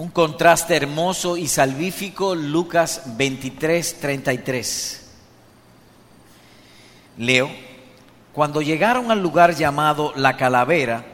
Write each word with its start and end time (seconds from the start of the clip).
un 0.00 0.08
contraste 0.08 0.74
hermoso 0.74 1.36
y 1.36 1.46
salvífico, 1.46 2.34
Lucas 2.34 3.02
23, 3.18 4.00
33. 4.00 5.10
Leo, 7.18 7.50
cuando 8.32 8.62
llegaron 8.62 9.10
al 9.10 9.22
lugar 9.22 9.54
llamado 9.54 10.14
La 10.16 10.38
Calavera, 10.38 11.04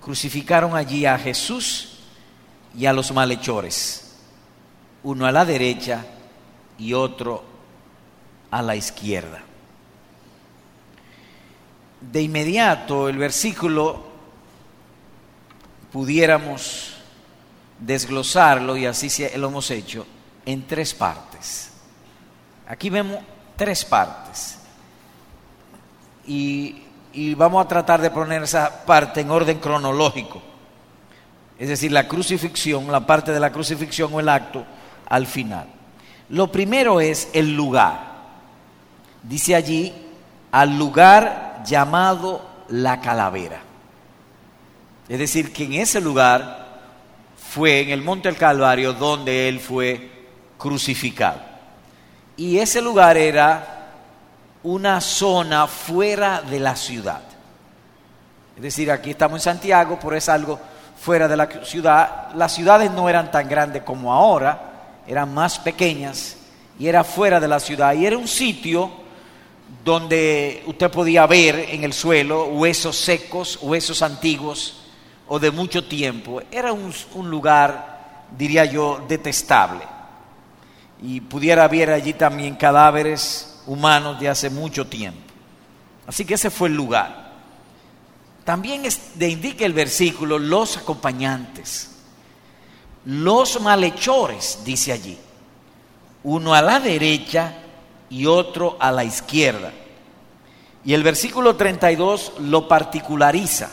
crucificaron 0.00 0.76
allí 0.76 1.06
a 1.06 1.18
Jesús 1.18 1.98
y 2.78 2.86
a 2.86 2.92
los 2.92 3.10
malhechores, 3.10 4.14
uno 5.02 5.26
a 5.26 5.32
la 5.32 5.44
derecha 5.44 6.06
y 6.78 6.92
otro 6.92 7.42
a 8.48 8.62
la 8.62 8.76
izquierda. 8.76 9.42
De 12.00 12.22
inmediato 12.22 13.08
el 13.08 13.18
versículo 13.18 14.04
pudiéramos 15.90 16.95
desglosarlo, 17.78 18.76
y 18.76 18.86
así 18.86 19.08
lo 19.36 19.48
hemos 19.48 19.70
hecho, 19.70 20.06
en 20.44 20.66
tres 20.66 20.94
partes. 20.94 21.70
Aquí 22.68 22.90
vemos 22.90 23.18
tres 23.56 23.84
partes. 23.84 24.58
Y, 26.26 26.82
vamos 27.36 27.64
a 27.64 27.68
tratar 27.68 28.00
de 28.00 28.10
poner 28.10 28.42
esa 28.42 28.84
parte 28.84 29.20
en 29.20 29.30
orden 29.30 29.58
cronológico. 29.58 30.42
Es 31.58 31.68
decir, 31.68 31.90
la 31.90 32.06
crucifixión, 32.06 32.90
la 32.92 33.06
parte 33.06 33.32
de 33.32 33.40
la 33.40 33.50
crucifixión 33.50 34.12
o 34.12 34.20
el 34.20 34.28
acto 34.28 34.64
al 35.08 35.26
final. 35.26 35.66
Lo 36.28 36.52
primero 36.52 37.00
es 37.00 37.28
el 37.32 37.54
lugar. 37.54 38.16
Dice 39.22 39.54
allí, 39.54 39.94
al 40.52 40.76
lugar 40.76 41.62
llamado 41.64 42.44
la 42.68 43.00
calavera. 43.00 43.60
Es 45.08 45.18
decir, 45.18 45.52
que 45.52 45.64
en 45.64 45.74
ese 45.74 46.00
lugar 46.00 46.65
fue 47.56 47.80
en 47.80 47.88
el 47.88 48.02
Monte 48.02 48.28
del 48.28 48.36
Calvario 48.36 48.92
donde 48.92 49.48
él 49.48 49.60
fue 49.60 50.10
crucificado. 50.58 51.40
Y 52.36 52.58
ese 52.58 52.82
lugar 52.82 53.16
era 53.16 53.94
una 54.62 55.00
zona 55.00 55.66
fuera 55.66 56.42
de 56.42 56.60
la 56.60 56.76
ciudad. 56.76 57.22
Es 58.56 58.62
decir, 58.62 58.90
aquí 58.90 59.08
estamos 59.08 59.38
en 59.40 59.54
Santiago, 59.54 59.98
por 59.98 60.14
es 60.14 60.28
algo 60.28 60.60
fuera 61.00 61.26
de 61.28 61.36
la 61.38 61.48
ciudad. 61.64 62.34
Las 62.34 62.52
ciudades 62.52 62.90
no 62.90 63.08
eran 63.08 63.30
tan 63.30 63.48
grandes 63.48 63.84
como 63.84 64.12
ahora, 64.12 65.00
eran 65.06 65.32
más 65.32 65.58
pequeñas 65.58 66.36
y 66.78 66.88
era 66.88 67.04
fuera 67.04 67.40
de 67.40 67.48
la 67.48 67.58
ciudad. 67.58 67.94
Y 67.94 68.04
era 68.04 68.18
un 68.18 68.28
sitio 68.28 68.90
donde 69.82 70.62
usted 70.66 70.90
podía 70.90 71.26
ver 71.26 71.68
en 71.70 71.84
el 71.84 71.94
suelo 71.94 72.48
huesos 72.48 72.96
secos, 72.96 73.58
huesos 73.62 74.02
antiguos, 74.02 74.82
o 75.28 75.38
de 75.38 75.50
mucho 75.50 75.84
tiempo, 75.84 76.40
era 76.50 76.72
un, 76.72 76.92
lugar, 77.30 78.26
diría 78.36 78.64
yo, 78.64 79.04
detestable. 79.08 79.84
Y 81.02 81.20
pudiera 81.20 81.64
haber 81.64 81.90
allí 81.90 82.12
también 82.14 82.54
cadáveres 82.54 83.62
humanos 83.66 84.20
de 84.20 84.28
hace 84.28 84.50
mucho 84.50 84.86
tiempo. 84.86 85.20
Así 86.06 86.24
que 86.24 86.34
ese 86.34 86.50
fue 86.50 86.68
el 86.68 86.76
lugar. 86.76 87.26
También 88.44 88.82
le 89.18 89.28
indica 89.28 89.66
el 89.66 89.72
versículo 89.72 90.38
los 90.38 90.76
acompañantes, 90.76 91.90
los 93.04 93.60
malhechores, 93.60 94.60
dice 94.64 94.92
allí, 94.92 95.18
uno 96.22 96.54
a 96.54 96.62
la 96.62 96.78
derecha 96.78 97.54
y 98.08 98.26
otro 98.26 98.76
a 98.78 98.92
la 98.92 99.02
izquierda. 99.02 99.72
Y 100.84 100.94
el 100.94 101.02
versículo 101.02 101.56
32 101.56 102.34
lo 102.38 102.68
particulariza 102.68 103.72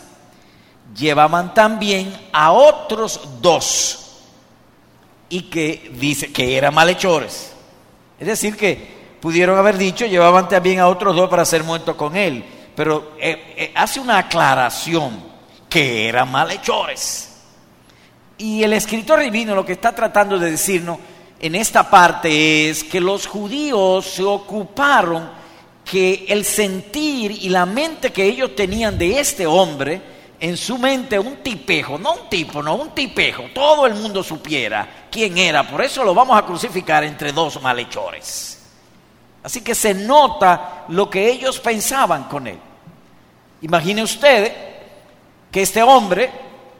llevaban 0.95 1.53
también 1.53 2.13
a 2.31 2.51
otros 2.51 3.19
dos 3.41 4.21
y 5.29 5.43
que 5.43 5.91
dice 5.95 6.31
que 6.31 6.57
eran 6.57 6.73
malhechores. 6.73 7.53
Es 8.19 8.27
decir, 8.27 8.55
que 8.55 9.17
pudieron 9.19 9.57
haber 9.57 9.77
dicho, 9.77 10.05
llevaban 10.05 10.47
también 10.47 10.79
a 10.79 10.87
otros 10.87 11.15
dos 11.15 11.29
para 11.29 11.45
ser 11.45 11.63
muertos 11.63 11.95
con 11.95 12.15
él, 12.15 12.43
pero 12.75 13.13
eh, 13.19 13.53
eh, 13.57 13.71
hace 13.75 13.99
una 13.99 14.17
aclaración 14.19 15.23
que 15.69 16.07
eran 16.07 16.31
malhechores. 16.31 17.29
Y 18.37 18.63
el 18.63 18.73
escritor 18.73 19.19
divino 19.21 19.55
lo 19.55 19.65
que 19.65 19.73
está 19.73 19.93
tratando 19.93 20.37
de 20.37 20.51
decirnos 20.51 20.99
en 21.39 21.55
esta 21.55 21.89
parte 21.89 22.69
es 22.69 22.83
que 22.83 23.01
los 23.01 23.27
judíos 23.27 24.05
se 24.05 24.23
ocuparon 24.23 25.29
que 25.83 26.25
el 26.29 26.45
sentir 26.45 27.31
y 27.31 27.49
la 27.49 27.65
mente 27.65 28.11
que 28.11 28.23
ellos 28.23 28.55
tenían 28.55 28.97
de 28.97 29.19
este 29.19 29.45
hombre, 29.45 30.01
en 30.43 30.57
su 30.57 30.77
mente 30.77 31.17
un 31.17 31.37
tipejo, 31.37 31.97
no 31.97 32.15
un 32.15 32.29
tipo, 32.29 32.61
no 32.61 32.75
un 32.75 32.89
tipejo, 32.89 33.43
todo 33.53 33.87
el 33.87 33.95
mundo 33.95 34.21
supiera 34.21 35.05
quién 35.09 35.37
era, 35.37 35.65
por 35.65 35.81
eso 35.81 36.03
lo 36.03 36.13
vamos 36.13 36.37
a 36.37 36.45
crucificar 36.45 37.05
entre 37.05 37.31
dos 37.31 37.61
malhechores. 37.61 38.61
Así 39.41 39.61
que 39.61 39.73
se 39.73 39.93
nota 39.93 40.83
lo 40.89 41.09
que 41.09 41.31
ellos 41.31 41.61
pensaban 41.61 42.25
con 42.25 42.45
él. 42.47 42.59
Imagine 43.61 44.03
usted 44.03 44.51
que 45.49 45.61
este 45.61 45.81
hombre, 45.81 46.29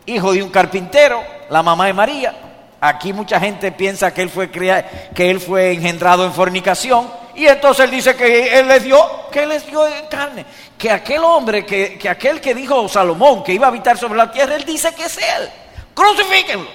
hijo 0.07 0.34
de 0.34 0.44
un 0.44 0.50
carpintero, 0.50 1.23
la 1.50 1.63
mamá 1.63 1.85
de 1.85 1.94
María, 1.94 2.35
aquí 2.81 3.13
mucha 3.13 3.40
gente 3.40 3.72
piensa 3.72 4.13
que 4.13 4.23
él 4.23 4.29
fue, 4.29 4.52
que 4.52 5.31
él 5.31 5.40
fue 5.40 5.72
engendrado 5.72 6.25
en 6.25 6.34
fornicación, 6.34 7.07
y 7.35 7.47
entonces 7.47 7.85
él 7.85 7.91
dice 7.91 8.16
que 8.16 8.59
él 8.59 8.67
les 8.67 8.83
dio, 8.83 9.29
que 9.31 9.45
les 9.45 9.66
dio 9.66 9.83
carne. 10.09 10.45
Que 10.77 10.91
aquel 10.91 11.23
hombre, 11.23 11.66
que, 11.66 11.97
que 11.97 12.09
aquel 12.09 12.39
que 12.41 12.53
dijo 12.53 12.88
Salomón 12.88 13.44
que 13.44 13.53
iba 13.53 13.66
a 13.66 13.69
habitar 13.69 13.97
sobre 13.97 14.17
la 14.17 14.31
tierra, 14.31 14.55
él 14.55 14.66
dice 14.66 14.94
que 14.94 15.05
es 15.05 15.17
él. 15.17 15.49
Crucifíquenlo. 15.93 16.67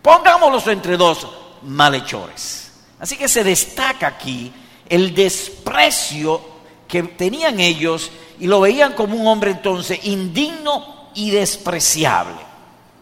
Pongámoslos 0.00 0.66
entre 0.68 0.96
dos 0.96 1.26
malhechores. 1.62 2.72
Así 2.98 3.16
que 3.16 3.28
se 3.28 3.44
destaca 3.44 4.06
aquí 4.06 4.52
el 4.88 5.14
desprecio 5.14 6.40
que 6.86 7.02
tenían 7.02 7.58
ellos 7.60 8.10
y 8.38 8.46
lo 8.46 8.60
veían 8.60 8.92
como 8.92 9.16
un 9.16 9.26
hombre 9.26 9.52
entonces 9.52 10.04
indigno 10.04 11.10
y 11.14 11.30
despreciable. 11.30 12.36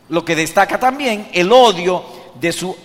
Lo 0.09 0.25
que 0.25 0.37
destaca 0.37 0.79
también 0.79 1.29
el 1.33 1.53
odio 1.53 2.05
de 2.35 2.53
su 2.53 2.77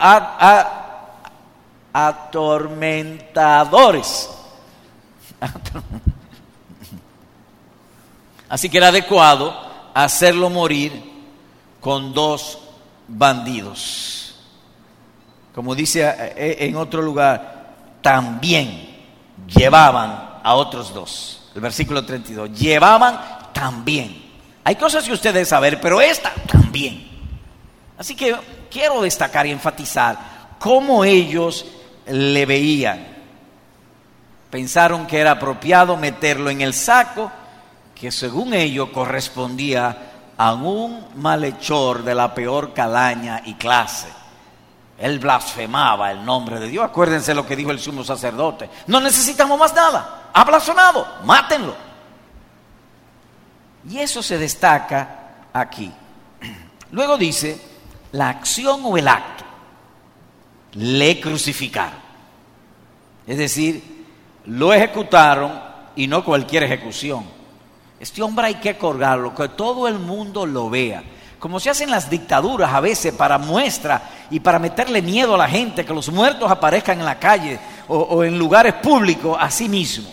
atormentadores. 1.96 4.30
Así 8.50 8.70
que 8.70 8.78
era 8.80 8.90
adecuado 8.90 9.56
hacerlo 9.94 10.50
morir 10.50 10.92
con 11.80 12.14
dos 12.14 12.60
bandidos. 13.08 14.36
Como 15.54 15.74
dice 15.74 16.04
eh, 16.36 16.58
en 16.60 16.76
otro 16.76 17.02
lugar, 17.02 17.76
también 18.02 18.94
llevaban 19.48 20.42
a 20.44 20.56
otros 20.56 20.94
dos. 20.94 21.50
El 21.56 21.62
versículo 21.62 22.06
32, 22.06 22.52
llevaban 22.60 23.22
también. 23.54 24.22
Hay 24.66 24.76
cosas 24.76 25.06
que 25.06 25.14
ustedes 25.14 25.48
saber, 25.48 25.80
pero 25.80 26.02
esta 26.02 26.34
también. 26.46 27.08
Así 27.98 28.18
que 28.18 28.36
quiero 28.70 29.02
destacar 29.02 29.48
y 29.48 29.52
enfatizar 29.52 30.18
cómo 30.60 31.06
ellos 31.06 31.66
le 32.08 32.46
veían. 32.46 33.16
Pensaron 34.50 35.08
que 35.08 35.20
era 35.20 35.32
apropiado 35.32 35.98
meterlo 35.98 36.50
en 36.50 36.62
el 36.62 36.74
saco, 36.74 37.32
que 37.94 38.12
según 38.12 38.54
ellos 38.54 38.90
correspondía 38.90 40.12
a 40.38 40.54
un 40.54 41.06
malhechor 41.16 42.04
de 42.04 42.16
la 42.16 42.34
peor 42.34 42.74
calaña 42.74 43.42
y 43.46 43.56
clase. 43.56 44.08
Él 44.98 45.20
blasfemaba 45.20 46.12
el 46.12 46.24
nombre 46.24 46.60
de 46.60 46.68
Dios. 46.68 46.86
Acuérdense 46.86 47.34
lo 47.34 47.46
que 47.46 47.56
dijo 47.56 47.72
el 47.72 47.80
sumo 47.80 48.04
sacerdote. 48.04 48.70
No 48.88 49.02
necesitamos 49.02 49.60
más 49.60 49.74
nada. 49.74 50.30
Ha 50.32 50.44
blasfemado. 50.46 51.06
Mátenlo. 51.24 51.76
Y 53.90 54.00
eso 54.00 54.24
se 54.24 54.38
destaca 54.38 55.48
aquí. 55.52 55.92
Luego 56.92 57.18
dice 57.18 57.62
la 58.14 58.29
acción 58.29 58.82
o 58.84 58.97
el 58.97 59.08
acto 59.08 59.44
le 60.76 61.20
crucificaron. 61.20 62.04
Es 63.28 63.38
decir, 63.38 64.06
lo 64.46 64.74
ejecutaron 64.74 65.52
y 65.96 66.08
no 66.08 66.24
cualquier 66.24 66.64
ejecución. 66.64 67.26
Este 68.00 68.22
hombre 68.22 68.48
hay 68.48 68.56
que 68.56 68.78
colgarlo, 68.78 69.34
que 69.34 69.50
todo 69.50 69.88
el 69.88 70.00
mundo 70.00 70.46
lo 70.46 70.70
vea. 70.70 71.04
Como 71.40 71.60
se 71.60 71.70
hacen 71.70 71.92
las 71.92 72.10
dictaduras 72.10 72.74
a 72.74 72.80
veces 72.80 73.14
para 73.14 73.38
muestra 73.38 74.28
y 74.30 74.40
para 74.40 74.60
meterle 74.60 75.02
miedo 75.02 75.36
a 75.36 75.40
la 75.40 75.48
gente, 75.48 75.86
que 75.86 75.94
los 75.94 76.10
muertos 76.10 76.50
aparezcan 76.50 77.00
en 77.00 77.06
la 77.06 77.20
calle 77.20 77.60
o, 77.88 78.24
en 78.24 78.38
lugares 78.38 78.74
públicos, 78.76 79.38
así 79.40 79.70
mismo. 79.70 80.10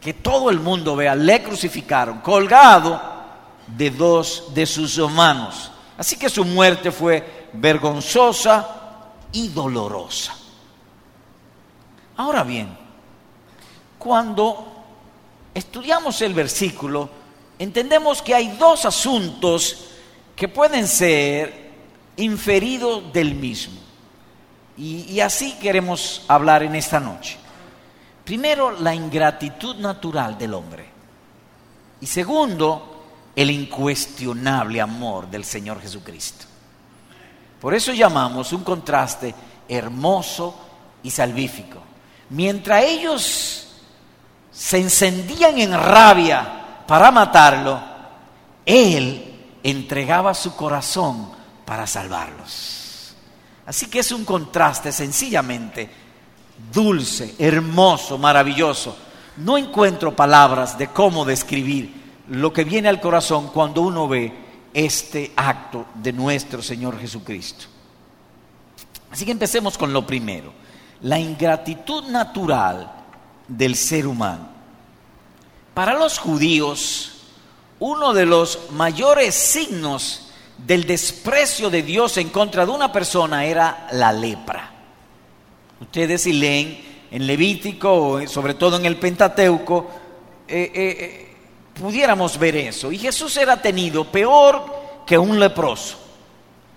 Que 0.00 0.14
todo 0.14 0.50
el 0.50 0.60
mundo 0.60 0.96
vea, 0.96 1.14
le 1.14 1.42
crucificaron, 1.42 2.20
colgado 2.20 3.00
de 3.66 3.90
dos 3.90 4.52
de 4.54 4.66
sus 4.66 4.98
manos. 5.10 5.70
Así 5.96 6.16
que 6.16 6.28
su 6.28 6.44
muerte 6.44 6.90
fue 6.90 7.48
vergonzosa, 7.54 8.84
y 9.34 9.48
dolorosa. 9.48 10.32
Ahora 12.16 12.44
bien, 12.44 12.68
cuando 13.98 14.84
estudiamos 15.52 16.20
el 16.22 16.34
versículo, 16.34 17.08
entendemos 17.58 18.22
que 18.22 18.34
hay 18.34 18.56
dos 18.56 18.84
asuntos 18.84 19.86
que 20.36 20.48
pueden 20.48 20.86
ser 20.86 21.72
inferido 22.16 23.00
del 23.00 23.34
mismo. 23.34 23.80
Y 24.76 25.20
así 25.20 25.52
queremos 25.60 26.24
hablar 26.26 26.64
en 26.64 26.74
esta 26.74 26.98
noche. 26.98 27.38
Primero, 28.24 28.72
la 28.72 28.94
ingratitud 28.94 29.76
natural 29.76 30.38
del 30.38 30.54
hombre. 30.54 30.86
Y 32.00 32.06
segundo, 32.06 33.04
el 33.36 33.50
incuestionable 33.50 34.80
amor 34.80 35.28
del 35.28 35.44
Señor 35.44 35.80
Jesucristo. 35.80 36.46
Por 37.60 37.74
eso 37.74 37.92
llamamos 37.92 38.52
un 38.52 38.62
contraste 38.62 39.34
hermoso 39.68 40.54
y 41.02 41.10
salvífico. 41.10 41.78
Mientras 42.34 42.82
ellos 42.82 43.68
se 44.50 44.78
encendían 44.78 45.56
en 45.56 45.72
rabia 45.72 46.82
para 46.84 47.12
matarlo, 47.12 47.80
Él 48.66 49.34
entregaba 49.62 50.34
su 50.34 50.56
corazón 50.56 51.30
para 51.64 51.86
salvarlos. 51.86 53.14
Así 53.66 53.86
que 53.86 54.00
es 54.00 54.10
un 54.10 54.24
contraste 54.24 54.90
sencillamente 54.90 55.88
dulce, 56.72 57.36
hermoso, 57.38 58.18
maravilloso. 58.18 58.96
No 59.36 59.56
encuentro 59.56 60.16
palabras 60.16 60.76
de 60.76 60.88
cómo 60.88 61.24
describir 61.24 62.02
lo 62.30 62.52
que 62.52 62.64
viene 62.64 62.88
al 62.88 63.00
corazón 63.00 63.46
cuando 63.54 63.82
uno 63.82 64.08
ve 64.08 64.32
este 64.74 65.32
acto 65.36 65.86
de 65.94 66.12
nuestro 66.12 66.60
Señor 66.60 66.98
Jesucristo. 66.98 67.66
Así 69.12 69.24
que 69.24 69.30
empecemos 69.30 69.78
con 69.78 69.92
lo 69.92 70.04
primero, 70.04 70.63
la 71.04 71.18
ingratitud 71.18 72.04
natural 72.04 72.90
del 73.46 73.76
ser 73.76 74.06
humano. 74.06 74.48
Para 75.74 75.94
los 75.94 76.18
judíos, 76.18 77.26
uno 77.78 78.14
de 78.14 78.24
los 78.24 78.70
mayores 78.70 79.34
signos 79.34 80.32
del 80.56 80.86
desprecio 80.86 81.68
de 81.68 81.82
Dios 81.82 82.16
en 82.16 82.30
contra 82.30 82.64
de 82.64 82.72
una 82.72 82.90
persona 82.90 83.44
era 83.44 83.86
la 83.92 84.12
lepra. 84.12 84.70
Ustedes 85.80 86.22
si 86.22 86.32
leen 86.32 87.06
en 87.10 87.26
Levítico, 87.26 88.26
sobre 88.26 88.54
todo 88.54 88.76
en 88.76 88.86
el 88.86 88.96
Pentateuco, 88.96 89.90
eh, 90.48 90.72
eh, 90.74 90.96
eh, 90.98 91.36
pudiéramos 91.78 92.38
ver 92.38 92.56
eso. 92.56 92.90
Y 92.90 92.96
Jesús 92.96 93.36
era 93.36 93.60
tenido 93.60 94.04
peor 94.10 95.02
que 95.06 95.18
un 95.18 95.38
leproso, 95.38 95.98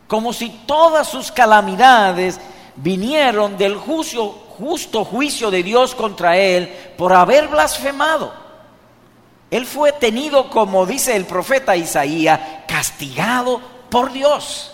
como 0.06 0.33
si 0.33 0.50
todas 0.65 1.07
sus 1.07 1.31
calamidades 1.31 2.41
vinieron 2.77 3.57
del 3.57 3.75
justo, 3.75 4.47
justo 4.57 5.03
juicio 5.03 5.51
de 5.51 5.63
Dios 5.63 5.94
contra 5.94 6.38
él 6.38 6.68
por 6.97 7.13
haber 7.13 7.47
blasfemado. 7.47 8.33
Él 9.50 9.65
fue 9.65 9.94
tenido, 9.94 10.50
como 10.50 10.85
dice 10.85 11.15
el 11.15 11.25
profeta 11.25 11.75
Isaías, 11.75 12.39
castigado 12.68 13.62
por 13.89 14.12
Dios. 14.12 14.74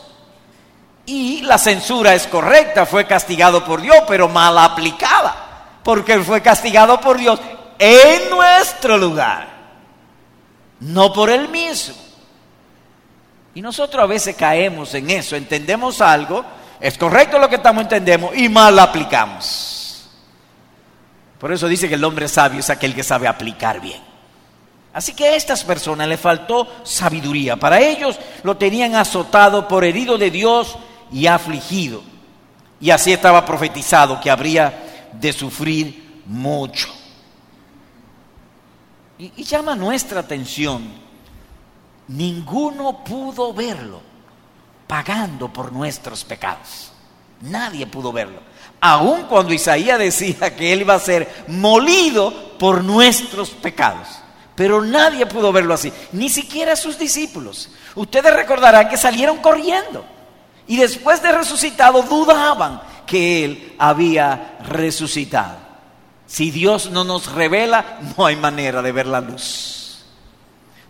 Y 1.06 1.42
la 1.42 1.58
censura 1.58 2.16
es 2.16 2.28
correcta, 2.28 2.86
fue 2.86 3.06
castigado 3.06 3.64
por 3.66 3.82
Dios, 3.82 3.98
pero 4.08 4.30
mal 4.30 4.58
aplicada, 4.58 5.80
porque 5.84 6.14
él 6.14 6.24
fue 6.24 6.42
castigado 6.42 7.00
por 7.02 7.18
Dios 7.18 7.40
en 7.78 8.30
nuestro 8.30 8.98
lugar, 8.98 9.48
no 10.80 11.12
por 11.12 11.30
él 11.30 11.50
mismo. 11.50 11.96
Y 13.54 13.62
nosotros 13.62 14.02
a 14.02 14.08
veces 14.08 14.36
caemos 14.36 14.94
en 14.96 15.10
eso, 15.10 15.36
entendemos 15.36 16.02
algo, 16.02 16.44
es 16.84 16.98
correcto 16.98 17.40
lo 17.40 17.48
que 17.48 17.56
estamos 17.56 17.84
entendiendo 17.84 18.32
y 18.36 18.50
mal 18.50 18.78
aplicamos. 18.78 20.06
Por 21.40 21.54
eso 21.54 21.70
dice 21.70 21.88
que 21.88 21.96
el 21.96 22.04
hombre 22.04 22.28
sabio 22.28 22.60
es 22.60 22.70
aquel 22.70 22.94
que 22.94 23.04
sabe 23.04 23.26
aplicar 23.26 23.80
bien. 23.80 24.02
Así 24.92 25.14
que 25.14 25.24
a 25.24 25.36
estas 25.38 25.64
personas 25.64 26.10
le 26.10 26.18
faltó 26.18 26.68
sabiduría. 26.84 27.56
Para 27.56 27.80
ellos 27.80 28.20
lo 28.44 28.58
tenían 28.58 28.96
azotado 28.96 29.66
por 29.66 29.86
herido 29.86 30.18
de 30.18 30.30
Dios 30.30 30.78
y 31.10 31.26
afligido. 31.26 32.04
Y 32.82 32.90
así 32.90 33.14
estaba 33.14 33.46
profetizado 33.46 34.20
que 34.20 34.30
habría 34.30 35.08
de 35.14 35.32
sufrir 35.32 36.22
mucho. 36.26 36.90
Y, 39.18 39.42
llama 39.46 39.74
nuestra 39.74 40.20
atención, 40.20 40.84
ninguno 42.10 43.06
pudo 43.06 43.54
verlo 43.54 44.13
pagando 44.94 45.52
por 45.52 45.72
nuestros 45.74 46.24
pecados. 46.24 46.92
Nadie 47.42 47.88
pudo 47.88 48.12
verlo. 48.12 48.40
Aun 48.80 49.24
cuando 49.24 49.52
Isaías 49.52 49.98
decía 49.98 50.56
que 50.56 50.72
él 50.72 50.82
iba 50.82 50.94
a 50.94 51.00
ser 51.00 51.46
molido 51.48 52.56
por 52.60 52.84
nuestros 52.84 53.50
pecados. 53.50 54.08
Pero 54.54 54.84
nadie 54.84 55.26
pudo 55.26 55.52
verlo 55.52 55.74
así, 55.74 55.92
ni 56.12 56.30
siquiera 56.30 56.76
sus 56.76 57.00
discípulos. 57.00 57.72
Ustedes 57.96 58.36
recordarán 58.36 58.88
que 58.88 58.98
salieron 58.98 59.40
corriendo. 59.40 60.06
Y 60.68 60.78
después 60.78 61.24
de 61.24 61.32
resucitado 61.32 62.04
dudaban 62.04 62.80
que 63.08 63.46
Él 63.46 63.76
había 63.80 64.60
resucitado. 64.64 65.58
Si 66.28 66.52
Dios 66.52 66.92
no 66.92 67.04
nos 67.04 67.32
revela, 67.32 67.98
no 68.16 68.28
hay 68.28 68.36
manera 68.36 68.84
de 68.84 68.92
ver 68.92 69.08
la 69.08 69.22
luz. 69.22 69.83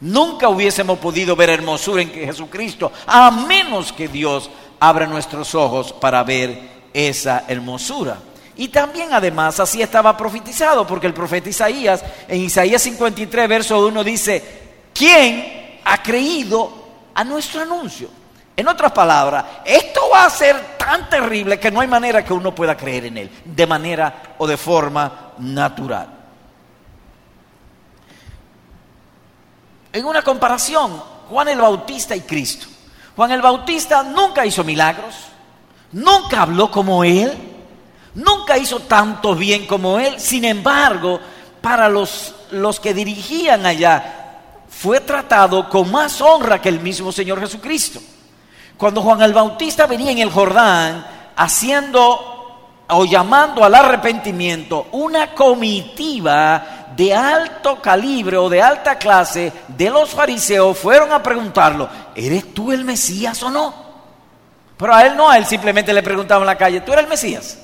Nunca 0.04 0.50
hubiésemos 0.50 1.00
podido 1.00 1.34
ver 1.34 1.50
hermosura 1.50 2.02
en 2.02 2.12
Jesucristo, 2.12 2.92
a 3.08 3.32
menos 3.32 3.94
que 3.94 4.10
Dios 4.10 4.50
abra 4.78 5.08
nuestros 5.08 5.56
ojos 5.56 5.94
para 5.94 6.22
ver 6.26 6.90
esa 6.94 7.46
hermosura. 7.48 8.18
Y 8.58 8.68
también 8.68 9.14
además 9.14 9.62
así 9.62 9.82
estaba 9.82 10.18
profetizado, 10.18 10.86
porque 10.86 11.08
el 11.08 11.14
profeta 11.14 11.48
Isaías, 11.48 12.04
en 12.28 12.42
Isaías 12.42 12.82
53, 12.82 13.48
verso 13.48 13.88
1 13.88 14.04
dice, 14.04 14.44
¿quién 14.94 15.80
ha 15.86 16.04
creído 16.04 16.70
a 17.16 17.24
nuestro 17.24 17.62
anuncio? 17.62 18.10
En 18.58 18.68
otras 18.68 18.92
palabras, 18.92 19.46
esto 19.64 20.02
va 20.14 20.26
a 20.26 20.30
ser 20.30 20.76
tan 20.78 21.10
terrible 21.10 21.58
que 21.58 21.72
no 21.72 21.80
hay 21.80 21.88
manera 21.88 22.26
que 22.26 22.34
uno 22.34 22.54
pueda 22.54 22.76
creer 22.76 23.06
en 23.06 23.20
él, 23.20 23.30
de 23.46 23.68
manera 23.68 24.36
o 24.38 24.46
de 24.46 24.58
forma 24.58 25.32
natural. 25.38 26.23
En 29.94 30.06
una 30.06 30.24
comparación, 30.24 31.02
Juan 31.30 31.48
el 31.50 31.62
Bautista 31.62 32.16
y 32.16 32.22
Cristo. 32.22 32.66
Juan 33.16 33.32
el 33.32 33.44
Bautista 33.44 34.02
nunca 34.02 34.44
hizo 34.44 34.64
milagros, 34.64 35.14
nunca 35.92 36.42
habló 36.42 36.72
como 36.72 37.04
él, 37.04 37.32
nunca 38.16 38.58
hizo 38.58 38.80
tanto 38.80 39.36
bien 39.36 39.68
como 39.68 40.00
él. 40.00 40.20
Sin 40.20 40.46
embargo, 40.46 41.20
para 41.62 41.88
los, 41.90 42.34
los 42.50 42.80
que 42.80 42.96
dirigían 42.96 43.68
allá, 43.68 44.22
fue 44.68 45.00
tratado 45.00 45.70
con 45.70 45.92
más 45.92 46.20
honra 46.22 46.60
que 46.60 46.70
el 46.70 46.80
mismo 46.80 47.12
Señor 47.12 47.40
Jesucristo. 47.40 48.02
Cuando 48.76 49.04
Juan 49.04 49.22
el 49.22 49.34
Bautista 49.34 49.86
venía 49.86 50.12
en 50.12 50.18
el 50.18 50.32
Jordán 50.32 51.06
haciendo 51.36 52.33
o 52.90 53.06
llamando 53.06 53.64
al 53.64 53.76
arrepentimiento 53.76 54.88
una 54.92 55.34
comitiva 55.34 56.84
de 56.96 57.14
alto 57.14 57.82
calibre 57.82 58.38
o 58.38 58.50
de 58.50 58.62
alta 58.62 58.98
clase 58.98 59.52
de 59.68 59.90
los 59.90 60.12
fariseos 60.12 60.78
fueron 60.78 61.12
a 61.12 61.24
preguntarlo, 61.24 61.90
¿eres 62.16 62.54
tú 62.54 62.72
el 62.72 62.86
Mesías 62.86 63.42
o 63.44 63.50
no? 63.50 63.74
Pero 64.78 64.94
a 64.94 65.06
él 65.06 65.16
no, 65.16 65.30
a 65.30 65.38
él 65.38 65.46
simplemente 65.46 65.94
le 65.94 66.04
preguntaba 66.04 66.42
en 66.42 66.48
la 66.48 66.58
calle, 66.58 66.82
¿tú 66.82 66.92
eres 66.94 67.06
el 67.06 67.10
Mesías? 67.10 67.60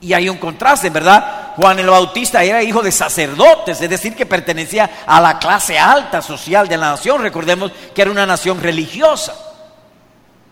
Y 0.00 0.12
hay 0.12 0.28
un 0.28 0.36
contraste, 0.36 0.90
¿verdad? 0.90 1.54
Juan 1.56 1.78
el 1.78 1.88
Bautista 1.88 2.44
era 2.44 2.62
hijo 2.62 2.82
de 2.82 2.92
sacerdotes, 2.92 3.80
es 3.80 3.90
decir, 3.90 4.14
que 4.14 4.26
pertenecía 4.26 4.90
a 5.06 5.20
la 5.20 5.38
clase 5.38 5.78
alta 5.78 6.20
social 6.20 6.68
de 6.68 6.76
la 6.76 6.90
nación. 6.90 7.22
Recordemos 7.22 7.72
que 7.94 8.02
era 8.02 8.10
una 8.10 8.26
nación 8.26 8.60
religiosa. 8.60 9.34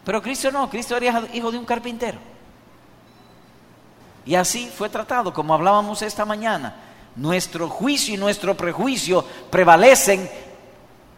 Pero 0.02 0.23
Cristo 0.23 0.50
no, 0.50 0.68
Cristo 0.71 0.97
era 0.97 1.23
hijo 1.33 1.52
de 1.52 1.59
un 1.59 1.64
carpintero. 1.66 2.34
Y 4.26 4.35
así 4.35 4.71
fue 4.75 4.88
tratado, 4.88 5.33
como 5.33 5.54
hablábamos 5.54 6.02
esta 6.02 6.25
mañana. 6.25 6.75
Nuestro 7.16 7.69
juicio 7.69 8.14
y 8.14 8.19
nuestro 8.19 8.57
prejuicio 8.57 9.25
prevalecen 9.50 10.28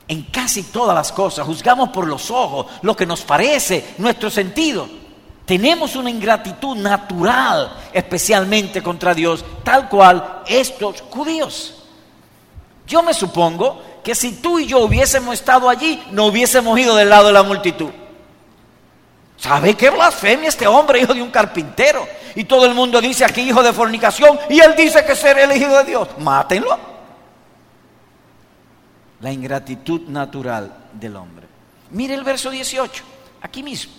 en 0.08 0.22
casi 0.25 0.64
todas 0.64 0.94
las 0.94 1.12
cosas. 1.12 1.46
Juzgamos 1.46 1.90
por 1.90 2.06
los 2.06 2.30
ojos, 2.30 2.66
lo 2.82 2.96
que 2.96 3.06
nos 3.06 3.22
parece, 3.22 3.94
nuestro 3.98 4.30
sentido. 4.30 4.88
Tenemos 5.44 5.94
una 5.94 6.10
ingratitud 6.10 6.76
natural, 6.76 7.76
especialmente 7.92 8.82
contra 8.82 9.14
Dios, 9.14 9.44
tal 9.62 9.88
cual 9.88 10.42
estos 10.46 11.02
judíos. 11.08 11.84
Yo 12.86 13.02
me 13.02 13.14
supongo 13.14 13.80
que 14.02 14.14
si 14.14 14.32
tú 14.32 14.58
y 14.58 14.66
yo 14.66 14.80
hubiésemos 14.80 15.34
estado 15.34 15.68
allí, 15.68 16.02
no 16.10 16.26
hubiésemos 16.26 16.78
ido 16.78 16.94
del 16.96 17.08
lado 17.08 17.28
de 17.28 17.32
la 17.32 17.42
multitud. 17.42 17.90
¿Sabe 19.36 19.74
qué 19.74 19.90
blasfemia 19.90 20.48
este 20.48 20.66
hombre, 20.66 21.00
hijo 21.00 21.14
de 21.14 21.22
un 21.22 21.30
carpintero? 21.30 22.06
Y 22.34 22.44
todo 22.44 22.66
el 22.66 22.74
mundo 22.74 23.00
dice 23.00 23.24
aquí 23.24 23.42
hijo 23.42 23.62
de 23.62 23.72
fornicación 23.72 24.38
y 24.48 24.60
él 24.60 24.74
dice 24.76 25.04
que 25.04 25.14
ser 25.14 25.38
elegido 25.38 25.78
de 25.78 25.84
Dios. 25.84 26.08
Mátenlo. 26.18 26.78
La 29.20 29.32
ingratitud 29.32 30.02
natural 30.08 30.74
del 30.92 31.16
hombre. 31.16 31.46
Mire 31.90 32.14
el 32.14 32.24
verso 32.24 32.50
18, 32.50 33.04
aquí 33.42 33.62
mismo. 33.62 33.92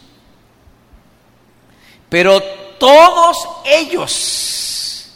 Pero 2.09 2.41
todos 2.77 3.47
ellos 3.65 5.11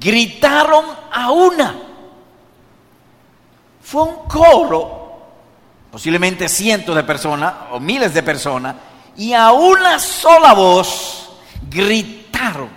gritaron 0.00 0.84
a 1.12 1.30
una. 1.30 1.74
Fue 3.82 4.02
un 4.02 4.28
coro 4.28 5.02
posiblemente 5.90 6.48
cientos 6.48 6.96
de 6.96 7.04
personas 7.04 7.52
o 7.70 7.78
miles 7.78 8.14
de 8.14 8.22
personas, 8.22 8.74
y 9.16 9.32
a 9.32 9.52
una 9.52 9.98
sola 9.98 10.54
voz 10.54 11.30
gritaron, 11.68 12.70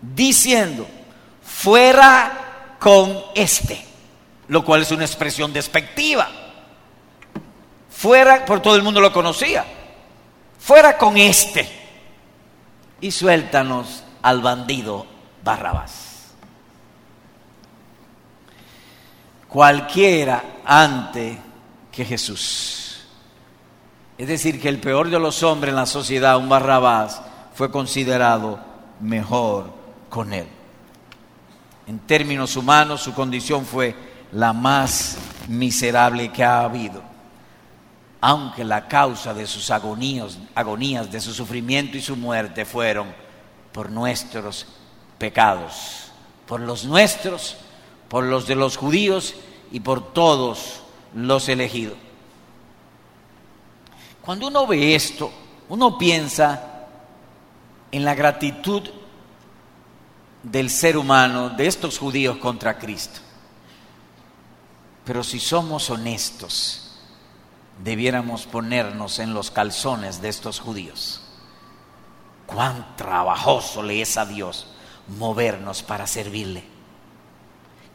diciendo, 0.00 0.86
fuera 1.42 2.76
con 2.78 3.16
este, 3.34 3.84
lo 4.48 4.64
cual 4.64 4.82
es 4.82 4.90
una 4.90 5.04
expresión 5.04 5.52
despectiva. 5.52 6.28
Fuera, 7.90 8.44
por 8.44 8.60
todo 8.60 8.76
el 8.76 8.82
mundo 8.82 9.00
lo 9.00 9.12
conocía, 9.12 9.64
fuera 10.58 10.98
con 10.98 11.16
este 11.16 11.68
y 13.00 13.10
suéltanos 13.10 14.02
al 14.22 14.40
bandido 14.40 15.06
Barrabás. 15.42 16.14
Cualquiera 19.48 20.42
ante 20.64 21.38
que 21.92 22.04
Jesús. 22.04 22.93
Es 24.16 24.28
decir, 24.28 24.60
que 24.60 24.68
el 24.68 24.78
peor 24.78 25.10
de 25.10 25.18
los 25.18 25.42
hombres 25.42 25.70
en 25.70 25.76
la 25.76 25.86
sociedad, 25.86 26.38
un 26.38 26.48
Barrabás, 26.48 27.20
fue 27.54 27.70
considerado 27.70 28.60
mejor 29.00 29.72
con 30.08 30.32
él. 30.32 30.46
En 31.86 31.98
términos 32.00 32.56
humanos, 32.56 33.02
su 33.02 33.12
condición 33.12 33.66
fue 33.66 33.94
la 34.32 34.52
más 34.52 35.18
miserable 35.48 36.32
que 36.32 36.44
ha 36.44 36.60
habido. 36.60 37.02
Aunque 38.20 38.64
la 38.64 38.88
causa 38.88 39.34
de 39.34 39.46
sus 39.46 39.70
agonías, 39.70 40.38
agonías, 40.54 41.10
de 41.10 41.20
su 41.20 41.34
sufrimiento 41.34 41.96
y 41.96 42.00
su 42.00 42.16
muerte 42.16 42.64
fueron 42.64 43.12
por 43.72 43.90
nuestros 43.90 44.66
pecados, 45.18 46.06
por 46.46 46.60
los 46.60 46.84
nuestros, 46.84 47.56
por 48.08 48.24
los 48.24 48.46
de 48.46 48.54
los 48.54 48.76
judíos 48.76 49.34
y 49.72 49.80
por 49.80 50.12
todos 50.12 50.80
los 51.14 51.48
elegidos. 51.48 51.96
Cuando 54.24 54.46
uno 54.46 54.66
ve 54.66 54.94
esto, 54.94 55.30
uno 55.68 55.98
piensa 55.98 56.86
en 57.92 58.04
la 58.04 58.14
gratitud 58.14 58.82
del 60.42 60.70
ser 60.70 60.96
humano, 60.96 61.50
de 61.50 61.66
estos 61.66 61.98
judíos 61.98 62.38
contra 62.38 62.78
Cristo. 62.78 63.20
Pero 65.04 65.22
si 65.22 65.38
somos 65.38 65.90
honestos, 65.90 66.96
debiéramos 67.82 68.46
ponernos 68.46 69.18
en 69.18 69.34
los 69.34 69.50
calzones 69.50 70.22
de 70.22 70.30
estos 70.30 70.58
judíos. 70.58 71.20
Cuán 72.46 72.96
trabajoso 72.96 73.82
le 73.82 74.00
es 74.00 74.16
a 74.16 74.24
Dios 74.24 74.68
movernos 75.18 75.82
para 75.82 76.06
servirle. 76.06 76.64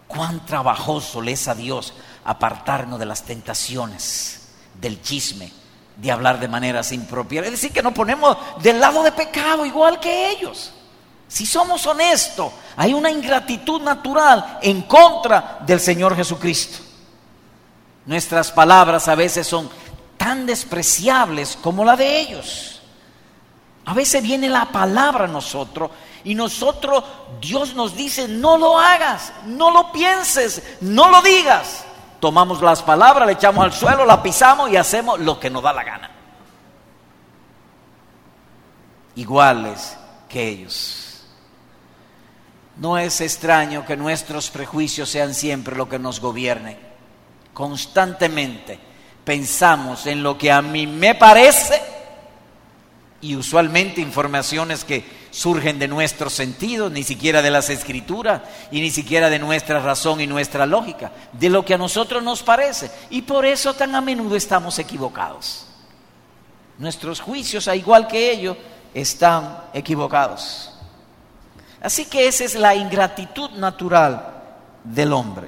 Cuán 0.07 0.45
trabajoso 0.45 1.23
le 1.23 1.31
es 1.31 1.47
a 1.47 1.55
Dios 1.55 1.93
apartarnos 2.23 2.99
de 2.99 3.05
las 3.07 3.23
tentaciones, 3.23 4.49
del 4.79 5.01
chisme, 5.01 5.58
de 6.01 6.11
hablar 6.11 6.39
de 6.39 6.47
maneras 6.47 6.91
impropias. 6.91 7.45
Es 7.45 7.51
decir, 7.51 7.71
que 7.71 7.83
nos 7.83 7.93
ponemos 7.93 8.37
del 8.61 8.79
lado 8.79 9.03
de 9.03 9.11
pecado 9.11 9.65
igual 9.65 9.99
que 9.99 10.29
ellos. 10.31 10.73
Si 11.27 11.45
somos 11.45 11.85
honestos, 11.85 12.51
hay 12.75 12.93
una 12.93 13.11
ingratitud 13.11 13.81
natural 13.81 14.59
en 14.61 14.83
contra 14.83 15.59
del 15.65 15.79
Señor 15.79 16.15
Jesucristo. 16.15 16.83
Nuestras 18.05 18.51
palabras 18.51 19.07
a 19.07 19.15
veces 19.15 19.45
son 19.45 19.69
tan 20.17 20.45
despreciables 20.45 21.57
como 21.61 21.85
la 21.85 21.95
de 21.95 22.19
ellos. 22.19 22.81
A 23.85 23.93
veces 23.93 24.23
viene 24.23 24.49
la 24.49 24.65
palabra 24.65 25.25
a 25.25 25.27
nosotros 25.27 25.91
y 26.23 26.35
nosotros, 26.35 27.03
Dios 27.39 27.75
nos 27.75 27.95
dice, 27.95 28.27
no 28.27 28.57
lo 28.57 28.77
hagas, 28.77 29.31
no 29.45 29.71
lo 29.71 29.91
pienses, 29.91 30.61
no 30.81 31.09
lo 31.09 31.21
digas. 31.21 31.85
Tomamos 32.19 32.61
las 32.61 32.83
palabras, 32.83 33.27
le 33.27 33.33
echamos 33.33 33.63
al 33.63 33.73
suelo, 33.73 34.05
la 34.05 34.21
pisamos 34.21 34.69
y 34.69 34.77
hacemos 34.77 35.19
lo 35.19 35.39
que 35.39 35.49
nos 35.49 35.63
da 35.63 35.73
la 35.73 35.83
gana. 35.83 36.11
Iguales 39.15 39.97
que 40.27 40.47
ellos. 40.47 41.25
No 42.77 42.97
es 42.97 43.19
extraño 43.19 43.85
que 43.85 43.97
nuestros 43.97 44.49
prejuicios 44.49 45.09
sean 45.09 45.33
siempre 45.33 45.75
lo 45.75 45.89
que 45.89 45.99
nos 45.99 46.21
gobierne. 46.21 46.77
Constantemente 47.53 48.79
pensamos 49.25 50.05
en 50.05 50.23
lo 50.23 50.37
que 50.37 50.51
a 50.51 50.61
mí 50.61 50.87
me 50.87 51.15
parece 51.15 51.98
y 53.21 53.35
usualmente 53.35 54.01
informaciones 54.01 54.83
que 54.83 55.03
surgen 55.31 55.77
de 55.77 55.87
nuestros 55.87 56.33
sentidos, 56.33 56.91
ni 56.91 57.03
siquiera 57.03 57.41
de 57.41 57.51
las 57.51 57.69
escrituras 57.69 58.41
y 58.71 58.81
ni 58.81 58.89
siquiera 58.89 59.29
de 59.29 59.39
nuestra 59.39 59.79
razón 59.79 60.21
y 60.21 60.27
nuestra 60.27 60.65
lógica, 60.65 61.11
de 61.33 61.49
lo 61.49 61.65
que 61.65 61.73
a 61.73 61.77
nosotros 61.77 62.23
nos 62.23 62.43
parece. 62.43 62.89
Y 63.09 63.23
por 63.23 63.45
eso 63.45 63.73
tan 63.73 63.95
a 63.95 64.01
menudo 64.01 64.35
estamos 64.35 64.79
equivocados. 64.79 65.67
Nuestros 66.77 67.19
juicios, 67.19 67.67
a 67.67 67.75
igual 67.75 68.07
que 68.07 68.31
ellos, 68.31 68.57
están 68.93 69.65
equivocados. 69.73 70.73
Así 71.81 72.05
que 72.05 72.27
esa 72.27 72.43
es 72.43 72.55
la 72.55 72.75
ingratitud 72.75 73.51
natural 73.51 74.43
del 74.83 75.13
hombre 75.13 75.47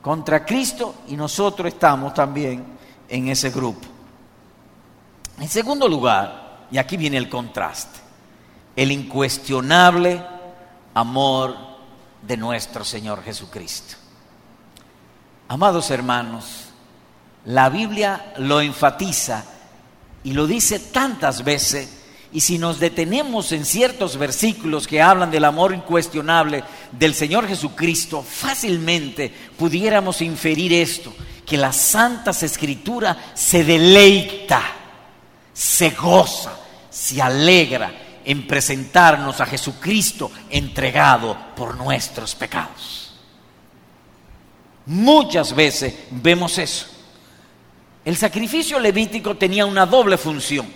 contra 0.00 0.44
Cristo 0.44 0.96
y 1.08 1.16
nosotros 1.16 1.72
estamos 1.72 2.12
también 2.12 2.64
en 3.08 3.28
ese 3.28 3.50
grupo. 3.50 3.86
En 5.40 5.48
segundo 5.48 5.88
lugar, 5.88 6.66
y 6.70 6.78
aquí 6.78 6.96
viene 6.96 7.16
el 7.16 7.28
contraste, 7.28 8.00
el 8.76 8.92
incuestionable 8.92 10.22
amor 10.94 11.56
de 12.22 12.36
nuestro 12.36 12.84
Señor 12.84 13.22
Jesucristo. 13.22 13.96
Amados 15.48 15.90
hermanos, 15.90 16.68
la 17.44 17.68
Biblia 17.68 18.32
lo 18.38 18.60
enfatiza 18.60 19.44
y 20.24 20.32
lo 20.32 20.46
dice 20.46 20.78
tantas 20.78 21.44
veces, 21.44 21.98
y 22.32 22.40
si 22.40 22.56
nos 22.56 22.80
detenemos 22.80 23.52
en 23.52 23.66
ciertos 23.66 24.16
versículos 24.16 24.86
que 24.86 25.02
hablan 25.02 25.30
del 25.30 25.44
amor 25.44 25.74
incuestionable 25.74 26.64
del 26.92 27.14
Señor 27.14 27.46
Jesucristo, 27.46 28.22
fácilmente 28.22 29.34
pudiéramos 29.58 30.22
inferir 30.22 30.72
esto, 30.72 31.12
que 31.44 31.58
la 31.58 31.72
Santa 31.72 32.30
Escritura 32.30 33.32
se 33.34 33.64
deleita, 33.64 34.62
se 35.52 35.90
goza, 35.90 36.52
se 36.90 37.20
alegra 37.20 37.92
en 38.24 38.46
presentarnos 38.46 39.40
a 39.40 39.46
Jesucristo 39.46 40.30
entregado 40.50 41.36
por 41.56 41.76
nuestros 41.76 42.34
pecados. 42.34 43.14
Muchas 44.86 45.54
veces 45.54 45.94
vemos 46.10 46.58
eso. 46.58 46.86
El 48.04 48.16
sacrificio 48.16 48.80
levítico 48.80 49.36
tenía 49.36 49.64
una 49.64 49.86
doble 49.86 50.18
función, 50.18 50.66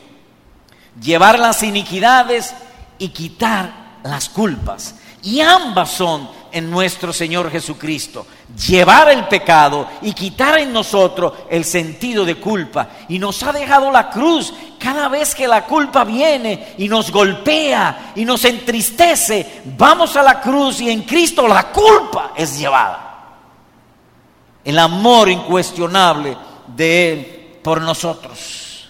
llevar 1.01 1.39
las 1.39 1.63
iniquidades 1.63 2.55
y 2.99 3.09
quitar 3.09 3.99
las 4.05 4.29
culpas. 4.29 4.95
Y 5.23 5.41
ambas 5.41 5.91
son 5.91 6.31
en 6.53 6.71
nuestro 6.71 7.13
Señor 7.13 7.51
Jesucristo. 7.51 8.27
Llevar 8.55 9.11
el 9.11 9.27
pecado 9.27 9.89
y 10.03 10.13
quitar 10.13 10.59
en 10.61 10.73
nosotros 10.73 11.33
el 11.51 11.65
sentido 11.65 12.25
de 12.25 12.37
culpa. 12.37 12.89
Y 13.09 13.19
nos 13.19 13.43
ha 13.43 13.53
dejado 13.53 13.91
la 13.91 14.09
cruz 14.09 14.53
cada 14.79 15.09
vez 15.09 15.35
que 15.35 15.49
la 15.49 15.65
culpa 15.65 16.05
viene 16.05 16.75
y 16.79 16.89
nos 16.89 17.11
golpea 17.11 18.13
y 18.15 18.25
nos 18.25 18.45
entristece. 18.45 19.63
Vamos 19.77 20.17
a 20.17 20.23
la 20.23 20.41
cruz 20.41 20.81
y 20.81 20.91
en 20.91 21.03
Cristo 21.03 21.49
la 21.49 21.73
culpa 21.73 22.33
es 22.37 22.59
llevada. 22.59 23.03
El 24.65 24.79
amor 24.79 25.29
incuestionable 25.29 26.37
de 26.69 27.13
Él 27.13 27.59
por 27.63 27.81
nosotros. 27.81 28.89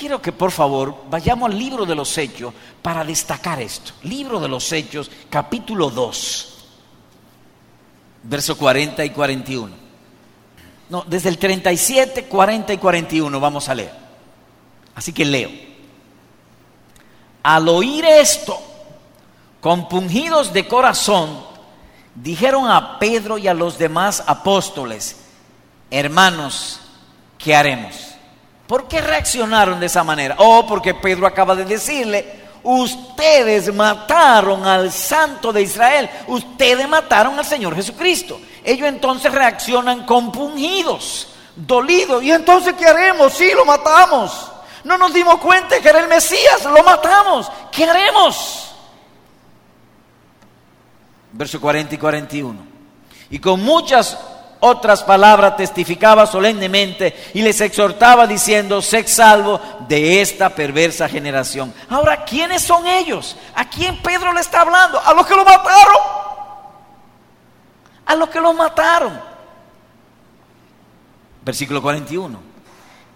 Quiero 0.00 0.22
que 0.22 0.32
por 0.32 0.50
favor 0.50 1.04
vayamos 1.10 1.50
al 1.50 1.58
libro 1.58 1.84
de 1.84 1.94
los 1.94 2.16
Hechos 2.16 2.54
para 2.80 3.04
destacar 3.04 3.60
esto. 3.60 3.92
Libro 4.04 4.40
de 4.40 4.48
los 4.48 4.72
Hechos, 4.72 5.10
capítulo 5.28 5.90
2, 5.90 6.49
verso 8.22 8.56
40 8.56 9.04
y 9.04 9.10
41. 9.10 9.74
No, 10.88 11.04
desde 11.06 11.28
el 11.28 11.38
37, 11.38 12.24
40 12.24 12.72
y 12.72 12.78
41 12.78 13.40
vamos 13.40 13.68
a 13.68 13.74
leer. 13.74 13.92
Así 14.94 15.12
que 15.12 15.24
leo. 15.24 15.50
Al 17.42 17.68
oír 17.68 18.04
esto, 18.04 18.60
compungidos 19.60 20.52
de 20.52 20.66
corazón, 20.66 21.44
dijeron 22.14 22.68
a 22.68 22.98
Pedro 22.98 23.38
y 23.38 23.48
a 23.48 23.54
los 23.54 23.78
demás 23.78 24.22
apóstoles, 24.26 25.16
hermanos, 25.90 26.80
¿qué 27.38 27.54
haremos? 27.54 28.10
¿Por 28.66 28.88
qué 28.88 29.00
reaccionaron 29.00 29.80
de 29.80 29.86
esa 29.86 30.04
manera? 30.04 30.36
Oh, 30.38 30.66
porque 30.66 30.94
Pedro 30.94 31.26
acaba 31.26 31.54
de 31.56 31.64
decirle, 31.64 32.40
ustedes 32.62 33.72
mataron 33.74 34.66
al 34.66 34.92
santo 34.92 35.52
de 35.52 35.62
Israel, 35.62 36.10
ustedes 36.26 36.88
mataron 36.88 37.38
al 37.38 37.44
Señor 37.44 37.74
Jesucristo. 37.74 38.40
Ellos 38.64 38.88
entonces 38.88 39.32
reaccionan 39.32 40.04
compungidos, 40.04 41.28
dolidos. 41.56 42.22
¿Y 42.22 42.30
entonces 42.30 42.74
qué 42.74 42.86
haremos? 42.86 43.32
Sí, 43.32 43.50
lo 43.54 43.64
matamos. 43.64 44.50
No 44.84 44.96
nos 44.96 45.12
dimos 45.12 45.38
cuenta 45.38 45.80
que 45.80 45.88
era 45.88 46.00
el 46.00 46.08
Mesías, 46.08 46.64
lo 46.64 46.82
matamos. 46.82 47.50
¿Qué 47.70 47.84
haremos? 47.84 48.72
Verso 51.32 51.60
40 51.60 51.94
y 51.94 51.98
41. 51.98 52.58
Y 53.30 53.38
con 53.38 53.62
muchas 53.62 54.18
otras 54.60 55.02
palabras 55.02 55.56
testificaba 55.56 56.26
solemnemente 56.26 57.30
y 57.34 57.42
les 57.42 57.60
exhortaba 57.60 58.26
diciendo, 58.26 58.82
sed 58.82 59.06
salvo 59.06 59.60
de 59.88 60.20
esta 60.20 60.50
perversa 60.50 61.08
generación. 61.08 61.72
Ahora, 61.88 62.24
¿quiénes 62.24 62.62
son 62.62 62.86
ellos? 62.86 63.36
¿A 63.54 63.68
quién 63.68 64.00
Pedro 64.02 64.32
le 64.32 64.40
está 64.40 64.60
hablando? 64.60 65.00
A 65.00 65.14
los 65.14 65.26
que 65.26 65.34
lo 65.34 65.44
mataron. 65.44 65.96
A 68.04 68.14
los 68.16 68.28
que 68.28 68.40
lo 68.40 68.52
mataron. 68.52 69.20
Versículo 71.42 71.80
41. 71.80 72.50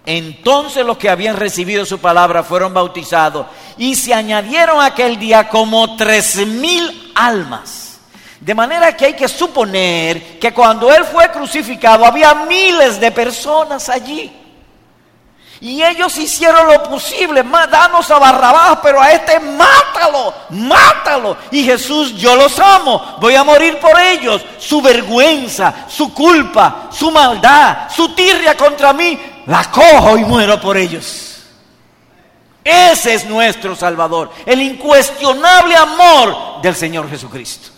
Entonces 0.06 0.84
los 0.84 0.98
que 0.98 1.08
habían 1.08 1.36
recibido 1.36 1.84
su 1.86 1.98
palabra 1.98 2.42
fueron 2.42 2.74
bautizados 2.74 3.46
y 3.78 3.94
se 3.96 4.12
añadieron 4.12 4.82
aquel 4.82 5.18
día 5.18 5.48
como 5.48 5.96
tres 5.96 6.36
mil 6.46 7.12
almas. 7.14 7.83
De 8.40 8.54
manera 8.54 8.96
que 8.96 9.06
hay 9.06 9.14
que 9.14 9.28
suponer 9.28 10.38
que 10.38 10.52
cuando 10.52 10.92
él 10.92 11.04
fue 11.04 11.30
crucificado 11.30 12.04
había 12.04 12.34
miles 12.34 13.00
de 13.00 13.10
personas 13.10 13.88
allí. 13.88 14.32
Y 15.60 15.82
ellos 15.82 16.18
hicieron 16.18 16.66
lo 16.66 16.82
posible, 16.82 17.42
danos 17.70 18.10
a 18.10 18.18
Barrabás, 18.18 18.80
pero 18.82 19.00
a 19.00 19.12
este 19.12 19.40
mátalo, 19.40 20.34
mátalo. 20.50 21.38
Y 21.50 21.64
Jesús, 21.64 22.14
yo 22.16 22.36
los 22.36 22.58
amo, 22.58 23.16
voy 23.18 23.34
a 23.34 23.44
morir 23.44 23.78
por 23.78 23.98
ellos. 23.98 24.44
Su 24.58 24.82
vergüenza, 24.82 25.86
su 25.88 26.12
culpa, 26.12 26.88
su 26.90 27.10
maldad, 27.10 27.88
su 27.88 28.14
tirria 28.14 28.54
contra 28.56 28.92
mí, 28.92 29.18
la 29.46 29.70
cojo 29.70 30.18
y 30.18 30.24
muero 30.24 30.60
por 30.60 30.76
ellos. 30.76 31.30
Ese 32.62 33.14
es 33.14 33.24
nuestro 33.24 33.74
Salvador, 33.74 34.32
el 34.44 34.60
incuestionable 34.60 35.76
amor 35.76 36.60
del 36.62 36.74
Señor 36.74 37.08
Jesucristo. 37.08 37.74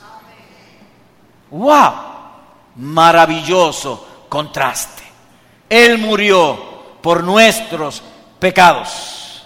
¡Wow! 1.50 1.93
Maravilloso 2.76 4.07
contraste. 4.29 5.03
Él 5.69 5.99
murió 5.99 6.57
por 7.00 7.25
nuestros 7.25 8.03
pecados. 8.38 9.43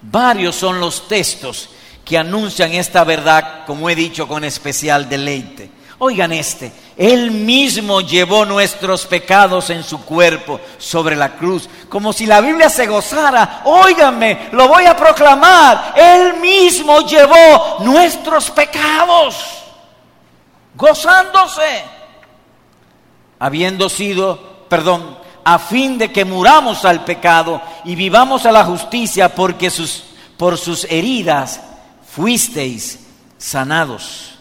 Varios 0.00 0.54
son 0.54 0.80
los 0.80 1.08
textos 1.08 1.70
que 2.04 2.16
anuncian 2.16 2.72
esta 2.72 3.02
verdad, 3.02 3.64
como 3.66 3.90
he 3.90 3.94
dicho, 3.94 4.28
con 4.28 4.44
especial 4.44 5.08
deleite. 5.08 5.70
Oigan 5.98 6.32
este, 6.32 6.70
Él 6.96 7.30
mismo 7.30 8.02
llevó 8.02 8.44
nuestros 8.44 9.06
pecados 9.06 9.70
en 9.70 9.82
su 9.82 10.04
cuerpo 10.04 10.60
sobre 10.78 11.16
la 11.16 11.32
cruz, 11.36 11.68
como 11.88 12.12
si 12.12 12.26
la 12.26 12.40
Biblia 12.42 12.68
se 12.68 12.86
gozara. 12.86 13.62
Óiganme, 13.64 14.50
lo 14.52 14.68
voy 14.68 14.84
a 14.84 14.96
proclamar. 14.96 15.94
Él 15.96 16.34
mismo 16.34 17.00
llevó 17.00 17.78
nuestros 17.80 18.50
pecados, 18.50 19.65
gozándose, 20.76 21.84
habiendo 23.38 23.88
sido, 23.88 24.66
perdón, 24.68 25.18
a 25.44 25.58
fin 25.58 25.96
de 25.98 26.12
que 26.12 26.24
muramos 26.24 26.84
al 26.84 27.04
pecado 27.04 27.60
y 27.84 27.94
vivamos 27.94 28.46
a 28.46 28.52
la 28.52 28.64
justicia, 28.64 29.34
porque 29.34 29.70
sus, 29.70 30.04
por 30.36 30.58
sus 30.58 30.84
heridas 30.84 31.60
fuisteis 32.08 33.06
sanados. 33.38 34.34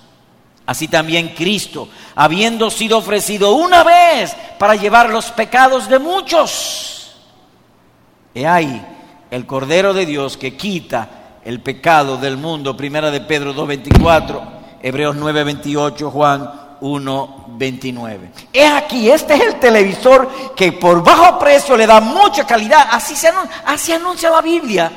Así 0.65 0.88
también 0.88 1.30
Cristo, 1.30 1.89
habiendo 2.15 2.72
sido 2.72 2.98
ofrecido 2.98 3.54
una 3.54 3.84
vez 3.84 4.36
para 4.58 4.75
llevar 4.75 5.10
los 5.12 5.32
pecados 5.32 5.88
de 5.88 6.00
muchos. 6.00 7.15
He 8.34 8.48
ahí 8.48 8.84
el 9.30 9.46
Cordero 9.46 9.94
de 9.94 10.06
Dios 10.08 10.38
que 10.38 10.58
quita 10.58 11.39
el 11.46 11.62
pecado 11.62 12.18
del 12.18 12.38
mundo. 12.38 12.75
Primera 12.75 13.12
de 13.12 13.22
Pedro 13.22 13.54
2.24, 13.54 14.54
Hebreos 14.86 15.15
9.28, 15.15 16.12
Juan 16.12 16.77
1.29. 16.80 18.20
He 18.54 18.68
aquí, 18.68 19.10
este 19.10 19.34
es 19.34 19.42
el 19.42 19.60
televisor 19.60 20.54
que 20.56 20.74
por 20.74 21.04
bajo 21.04 21.39
precio 21.39 21.75
le 21.75 21.88
da 21.88 22.00
mucha 22.00 22.46
calidad. 22.46 22.89
Así 22.92 23.15
se 23.15 23.94
anuncia 23.96 24.29
la 24.29 24.44
Biblia. 24.44 24.92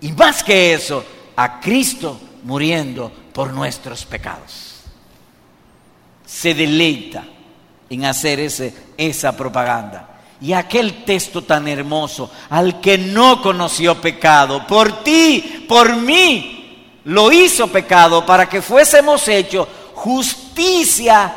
Y 0.00 0.12
más 0.12 0.44
que 0.44 0.74
eso, 0.74 1.04
a 1.34 1.58
Cristo 1.58 2.20
muriendo 2.44 3.10
por 3.32 3.52
nuestros 3.52 4.04
pecados. 4.04 4.82
Se 6.24 6.54
deleita 6.54 7.24
en 7.88 8.04
hacer 8.04 8.38
ese, 8.38 8.72
esa 8.96 9.36
propaganda. 9.36 10.20
Y 10.40 10.52
aquel 10.52 11.02
texto 11.02 11.42
tan 11.42 11.66
hermoso, 11.66 12.30
al 12.48 12.80
que 12.80 12.96
no 12.96 13.42
conoció 13.42 14.00
pecado, 14.00 14.64
por 14.68 15.02
ti, 15.02 15.66
por 15.68 15.96
mí, 15.96 16.59
lo 17.04 17.32
hizo 17.32 17.68
pecado 17.68 18.24
para 18.24 18.48
que 18.48 18.62
fuésemos 18.62 19.26
hechos 19.28 19.68
justicia 19.94 21.32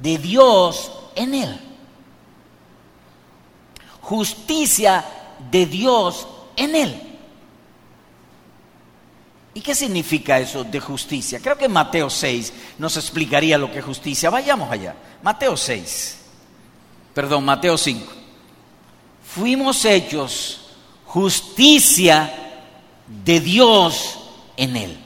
de 0.00 0.18
Dios 0.18 0.92
en 1.14 1.34
él. 1.34 1.60
Justicia 4.00 5.04
de 5.50 5.66
Dios 5.66 6.26
en 6.56 6.74
él. 6.74 7.02
¿Y 9.54 9.60
qué 9.60 9.74
significa 9.74 10.38
eso 10.38 10.62
de 10.62 10.78
justicia? 10.78 11.40
Creo 11.40 11.58
que 11.58 11.68
Mateo 11.68 12.08
6 12.08 12.52
nos 12.78 12.96
explicaría 12.96 13.58
lo 13.58 13.70
que 13.72 13.80
es 13.80 13.84
justicia. 13.84 14.30
Vayamos 14.30 14.70
allá. 14.70 14.94
Mateo 15.22 15.56
6. 15.56 16.18
Perdón, 17.12 17.44
Mateo 17.44 17.76
5. 17.76 18.12
Fuimos 19.34 19.84
hechos 19.84 20.60
justicia 21.06 22.32
de 23.24 23.40
Dios 23.40 24.27
en 24.58 24.76
él 24.76 24.98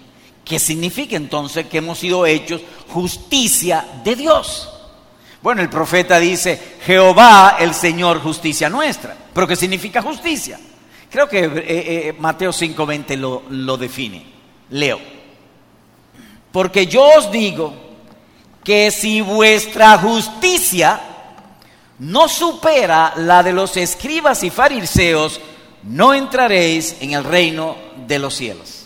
que 0.44 0.58
significa 0.58 1.16
entonces 1.16 1.66
que 1.66 1.78
hemos 1.78 1.98
sido 1.98 2.26
hechos 2.26 2.60
justicia 2.88 3.86
de 4.04 4.16
Dios. 4.16 4.68
Bueno, 5.42 5.62
el 5.62 5.68
profeta 5.68 6.18
dice, 6.18 6.76
Jehová 6.84 7.56
el 7.58 7.74
Señor 7.74 8.20
justicia 8.20 8.68
nuestra. 8.68 9.16
¿Pero 9.32 9.46
qué 9.46 9.56
significa 9.56 10.02
justicia? 10.02 10.58
Creo 11.10 11.28
que 11.28 11.44
eh, 11.44 11.52
eh, 11.56 12.14
Mateo 12.18 12.52
5:20 12.52 13.16
lo, 13.16 13.42
lo 13.50 13.76
define. 13.76 14.24
Leo. 14.70 15.00
Porque 16.50 16.86
yo 16.86 17.04
os 17.18 17.30
digo 17.30 17.74
que 18.62 18.90
si 18.90 19.20
vuestra 19.20 19.98
justicia 19.98 21.00
no 21.98 22.28
supera 22.28 23.14
la 23.16 23.42
de 23.42 23.52
los 23.52 23.76
escribas 23.76 24.42
y 24.44 24.50
fariseos, 24.50 25.40
no 25.84 26.14
entraréis 26.14 26.96
en 27.00 27.12
el 27.12 27.24
reino 27.24 27.76
de 28.06 28.18
los 28.18 28.34
cielos. 28.34 28.81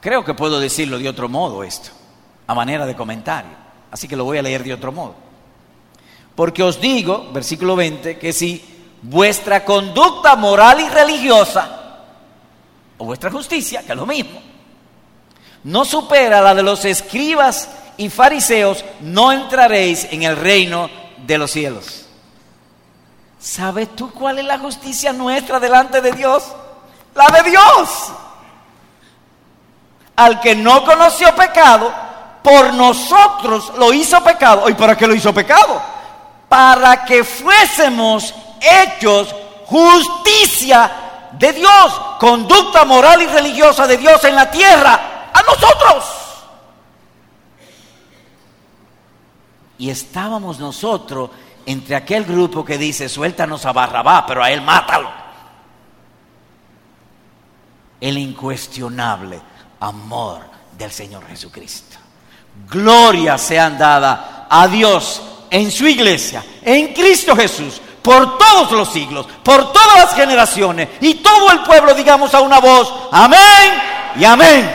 Creo 0.00 0.24
que 0.24 0.34
puedo 0.34 0.58
decirlo 0.58 0.98
de 0.98 1.08
otro 1.08 1.28
modo 1.28 1.62
esto, 1.62 1.90
a 2.46 2.54
manera 2.54 2.86
de 2.86 2.96
comentario. 2.96 3.50
Así 3.90 4.08
que 4.08 4.16
lo 4.16 4.24
voy 4.24 4.38
a 4.38 4.42
leer 4.42 4.64
de 4.64 4.72
otro 4.72 4.92
modo. 4.92 5.14
Porque 6.34 6.62
os 6.62 6.80
digo, 6.80 7.30
versículo 7.32 7.76
20, 7.76 8.18
que 8.18 8.32
si 8.32 8.64
vuestra 9.02 9.64
conducta 9.64 10.36
moral 10.36 10.80
y 10.80 10.88
religiosa, 10.88 11.98
o 12.96 13.04
vuestra 13.04 13.30
justicia, 13.30 13.82
que 13.82 13.92
es 13.92 13.98
lo 13.98 14.06
mismo, 14.06 14.40
no 15.64 15.84
supera 15.84 16.40
la 16.40 16.54
de 16.54 16.62
los 16.62 16.84
escribas 16.86 17.68
y 17.98 18.08
fariseos, 18.08 18.82
no 19.00 19.32
entraréis 19.32 20.08
en 20.10 20.22
el 20.22 20.36
reino 20.36 20.88
de 21.26 21.36
los 21.36 21.50
cielos. 21.50 22.06
¿Sabes 23.38 23.94
tú 23.94 24.10
cuál 24.12 24.38
es 24.38 24.44
la 24.46 24.58
justicia 24.58 25.12
nuestra 25.12 25.60
delante 25.60 26.00
de 26.00 26.12
Dios? 26.12 26.44
La 27.14 27.26
de 27.26 27.50
Dios 27.50 28.12
al 30.20 30.38
que 30.38 30.54
no 30.54 30.84
conoció 30.84 31.34
pecado, 31.34 31.90
por 32.42 32.74
nosotros 32.74 33.72
lo 33.78 33.90
hizo 33.90 34.22
pecado. 34.22 34.68
¿Y 34.68 34.74
para 34.74 34.94
qué 34.94 35.06
lo 35.06 35.14
hizo 35.14 35.32
pecado? 35.32 35.80
Para 36.46 37.06
que 37.06 37.24
fuésemos 37.24 38.34
hechos 38.60 39.34
justicia 39.64 40.90
de 41.32 41.54
Dios, 41.54 42.00
conducta 42.18 42.84
moral 42.84 43.22
y 43.22 43.28
religiosa 43.28 43.86
de 43.86 43.96
Dios 43.96 44.22
en 44.24 44.34
la 44.34 44.50
tierra, 44.50 45.30
a 45.32 45.42
nosotros. 45.42 46.04
Y 49.78 49.88
estábamos 49.88 50.58
nosotros 50.58 51.30
entre 51.64 51.96
aquel 51.96 52.24
grupo 52.24 52.62
que 52.62 52.76
dice, 52.76 53.08
suéltanos 53.08 53.64
a 53.64 53.72
Barrabá, 53.72 54.26
pero 54.26 54.44
a 54.44 54.50
él 54.50 54.60
mátalo. 54.60 55.10
El 58.02 58.18
incuestionable 58.18 59.40
amor 59.80 60.42
del 60.76 60.92
Señor 60.92 61.26
Jesucristo. 61.26 61.96
Gloria 62.68 63.38
sean 63.38 63.78
dada 63.78 64.46
a 64.48 64.68
Dios 64.68 65.22
en 65.50 65.70
su 65.70 65.86
iglesia, 65.86 66.44
en 66.62 66.92
Cristo 66.92 67.34
Jesús, 67.34 67.80
por 68.02 68.38
todos 68.38 68.72
los 68.72 68.92
siglos, 68.92 69.26
por 69.42 69.72
todas 69.72 69.96
las 69.96 70.14
generaciones 70.14 70.88
y 71.00 71.14
todo 71.14 71.50
el 71.50 71.60
pueblo, 71.60 71.94
digamos 71.94 72.32
a 72.34 72.40
una 72.40 72.60
voz, 72.60 72.92
amén 73.10 73.72
y 74.16 74.24
amén. 74.24 74.70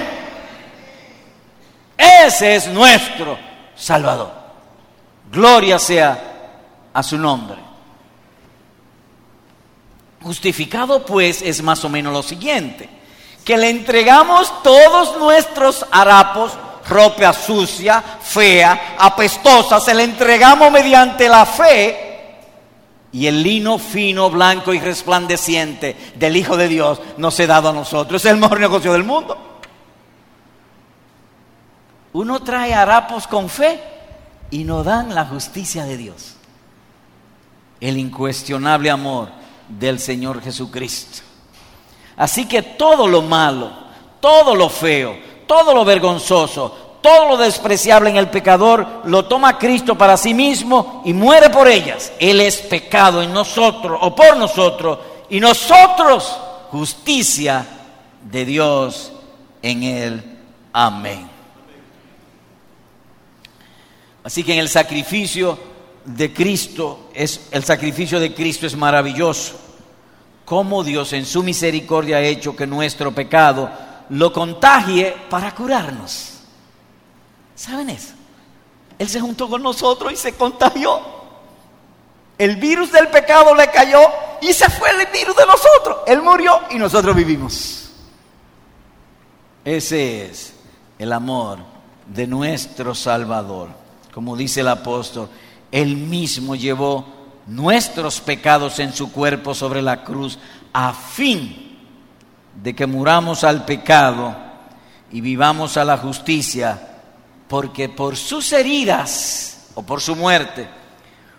Ese 1.97 2.55
es 2.55 2.67
nuestro 2.67 3.37
Salvador. 3.75 4.31
Gloria 5.31 5.79
sea 5.79 6.89
a 6.93 7.03
su 7.03 7.17
nombre. 7.17 7.57
Justificado 10.21 11.05
pues 11.05 11.41
es 11.41 11.61
más 11.61 11.83
o 11.85 11.89
menos 11.89 12.11
lo 12.11 12.23
siguiente 12.23 12.94
que 13.45 13.58
le 13.58 13.69
entregamos 13.69 14.63
todos 14.63 15.17
nuestros 15.17 15.86
harapos 15.91 16.51
ropa 16.89 17.34
sucia, 17.34 18.01
fea, 18.01 18.95
apestosa, 18.97 19.79
se 19.79 19.93
la 19.93 20.03
entregamos 20.03 20.71
mediante 20.71 21.29
la 21.29 21.45
fe 21.45 22.05
y 23.12 23.27
el 23.27 23.41
lino 23.41 23.77
fino, 23.77 24.29
blanco 24.29 24.73
y 24.73 24.79
resplandeciente 24.79 25.95
del 26.15 26.36
Hijo 26.36 26.58
de 26.58 26.67
Dios 26.67 27.01
nos 27.17 27.39
ha 27.39 27.47
dado 27.47 27.69
a 27.69 27.73
nosotros. 27.73 28.23
Es 28.23 28.31
el 28.31 28.38
mejor 28.38 28.60
negocio 28.60 28.91
del 28.91 29.03
mundo. 29.03 29.38
Uno 32.13 32.41
trae 32.41 32.73
harapos 32.73 33.27
con 33.27 33.49
fe 33.49 33.81
y 34.51 34.63
nos 34.63 34.86
dan 34.86 35.15
la 35.15 35.25
justicia 35.25 35.86
de 35.86 35.97
Dios. 35.97 36.36
El 37.79 37.97
incuestionable 37.97 38.89
amor 38.89 39.29
del 39.69 39.99
Señor 39.99 40.41
Jesucristo. 40.41 41.24
Así 42.17 42.45
que 42.45 42.62
todo 42.62 43.08
lo 43.08 43.21
malo, 43.21 43.69
todo 44.19 44.56
lo 44.56 44.69
feo, 44.69 45.17
todo 45.47 45.73
lo 45.73 45.84
vergonzoso, 45.84 46.86
todo 47.01 47.30
lo 47.30 47.38
despreciable 47.38 48.10
en 48.10 48.17
el 48.17 48.30
pecador 48.30 49.04
lo 49.06 49.25
toma 49.25 49.60
Cristo 49.60 49.95
para 49.95 50.17
sí 50.17 50.34
mismo 50.34 51.04
y 51.06 51.13
muere 51.13 51.49
por 51.51 51.67
ellas. 51.67 52.12
Él 52.19 52.41
es 52.41 52.58
pecado 52.58 53.21
en 53.21 53.32
nosotros 53.32 53.99
o 54.01 54.15
por 54.15 54.38
nosotros 54.38 54.99
y 55.30 55.39
nosotros 55.39 56.36
justicia 56.71 57.65
de 58.23 58.45
Dios 58.45 59.12
en 59.62 59.84
él. 59.84 60.23
Amén. 60.73 61.30
Así 64.23 64.43
que 64.43 64.54
en 64.54 64.60
el 64.60 64.69
sacrificio 64.69 65.60
de 66.06 66.34
Cristo 66.34 67.10
es 67.13 67.49
el 67.51 67.63
sacrificio 67.63 68.19
de 68.19 68.34
Cristo 68.34 68.65
es 68.65 68.75
maravilloso. 68.75 69.60
Cómo 70.45 70.84
Dios 70.84 71.12
en 71.13 71.25
su 71.25 71.43
misericordia 71.43 72.17
ha 72.17 72.21
hecho 72.21 72.55
que 72.55 72.67
nuestro 72.67 73.12
pecado 73.13 73.69
lo 74.10 74.31
contagie 74.31 75.15
para 75.29 75.53
curarnos. 75.53 76.34
¿Saben 77.55 77.89
eso? 77.89 78.13
Él 78.99 79.10
se 79.10 79.19
juntó 79.19 79.49
con 79.49 79.63
nosotros 79.63 80.13
y 80.13 80.15
se 80.15 80.34
contagió. 80.34 80.99
El 82.38 82.58
virus 82.58 82.91
del 82.91 83.08
pecado 83.08 83.55
le 83.55 83.69
cayó 83.71 83.99
y 84.41 84.53
se 84.53 84.69
fue 84.69 84.89
el 84.91 85.08
virus 85.12 85.36
de 85.36 85.45
nosotros. 85.45 85.97
Él 86.05 86.21
murió 86.21 86.62
y 86.69 86.75
nosotros 86.75 87.15
vivimos. 87.15 87.89
Ese 89.63 90.25
es 90.25 90.53
el 90.99 91.12
amor 91.12 91.60
de 92.05 92.27
nuestro 92.27 92.93
Salvador. 92.93 93.69
Como 94.13 94.38
dice 94.38 94.62
el 94.62 94.67
apóstol, 94.67 95.29
Él 95.71 95.97
mismo 95.97 96.55
llevó 96.55 97.05
nuestros 97.47 98.21
pecados 98.21 98.79
en 98.79 98.93
su 98.93 99.12
cuerpo 99.12 99.53
sobre 99.53 99.81
la 99.81 100.03
cruz 100.03 100.39
a 100.73 100.93
fin 100.93 101.77
de 102.62 102.73
que 102.73 102.86
muramos 102.86 103.43
al 103.43 103.65
pecado 103.65 104.36
y 105.12 105.21
vivamos 105.21 105.77
a 105.77 105.86
la 105.86 105.97
justicia 105.97 106.79
porque 107.47 107.89
por 107.89 108.15
sus 108.15 108.51
heridas 108.53 109.69
o 109.75 109.84
por 109.84 110.01
su 110.01 110.15
muerte 110.15 110.67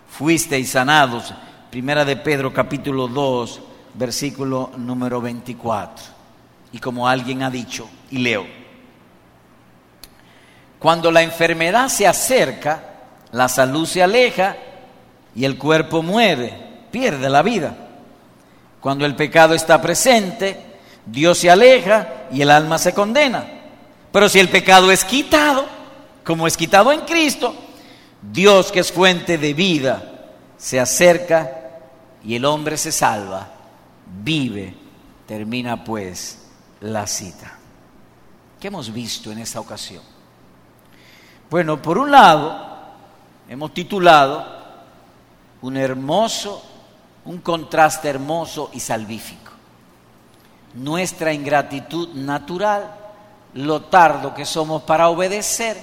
fuisteis 0.08 0.70
sanados. 0.70 1.34
Primera 1.70 2.04
de 2.04 2.16
Pedro 2.16 2.52
capítulo 2.52 3.08
2, 3.08 3.60
versículo 3.94 4.70
número 4.76 5.20
24. 5.20 6.06
Y 6.72 6.78
como 6.78 7.08
alguien 7.08 7.42
ha 7.42 7.50
dicho, 7.50 7.88
y 8.10 8.18
leo, 8.18 8.46
cuando 10.78 11.10
la 11.10 11.22
enfermedad 11.22 11.88
se 11.88 12.06
acerca, 12.06 12.82
la 13.32 13.48
salud 13.48 13.86
se 13.86 14.02
aleja 14.02 14.56
y 15.36 15.44
el 15.44 15.58
cuerpo 15.58 16.02
muere, 16.02 16.52
pierde 16.90 17.28
la 17.28 17.42
vida. 17.42 17.76
Cuando 18.80 19.04
el 19.04 19.14
pecado 19.14 19.54
está 19.54 19.80
presente, 19.82 20.58
Dios 21.04 21.38
se 21.38 21.50
aleja 21.50 22.26
y 22.32 22.40
el 22.40 22.50
alma 22.50 22.78
se 22.78 22.94
condena. 22.94 23.46
Pero 24.10 24.30
si 24.30 24.40
el 24.40 24.48
pecado 24.48 24.90
es 24.90 25.04
quitado, 25.04 25.66
como 26.24 26.46
es 26.46 26.56
quitado 26.56 26.90
en 26.90 27.00
Cristo, 27.00 27.54
Dios 28.22 28.72
que 28.72 28.80
es 28.80 28.90
fuente 28.90 29.36
de 29.36 29.52
vida 29.52 30.30
se 30.56 30.80
acerca 30.80 31.50
y 32.24 32.34
el 32.34 32.46
hombre 32.46 32.78
se 32.78 32.90
salva, 32.90 33.46
vive, 34.22 34.74
termina 35.26 35.84
pues 35.84 36.46
la 36.80 37.06
cita. 37.06 37.58
¿Qué 38.58 38.68
hemos 38.68 38.90
visto 38.90 39.30
en 39.30 39.38
esta 39.38 39.60
ocasión? 39.60 40.02
Bueno, 41.50 41.80
por 41.82 41.98
un 41.98 42.10
lado, 42.10 42.94
hemos 43.50 43.74
titulado 43.74 44.56
un 45.62 45.76
hermoso, 45.76 46.62
un 47.24 47.38
contraste 47.38 48.08
hermoso 48.08 48.70
y 48.72 48.80
salvífico. 48.80 49.52
Nuestra 50.74 51.32
ingratitud 51.32 52.14
natural, 52.14 52.94
lo 53.54 53.82
tardo 53.82 54.34
que 54.34 54.44
somos 54.44 54.82
para 54.82 55.08
obedecer, 55.08 55.76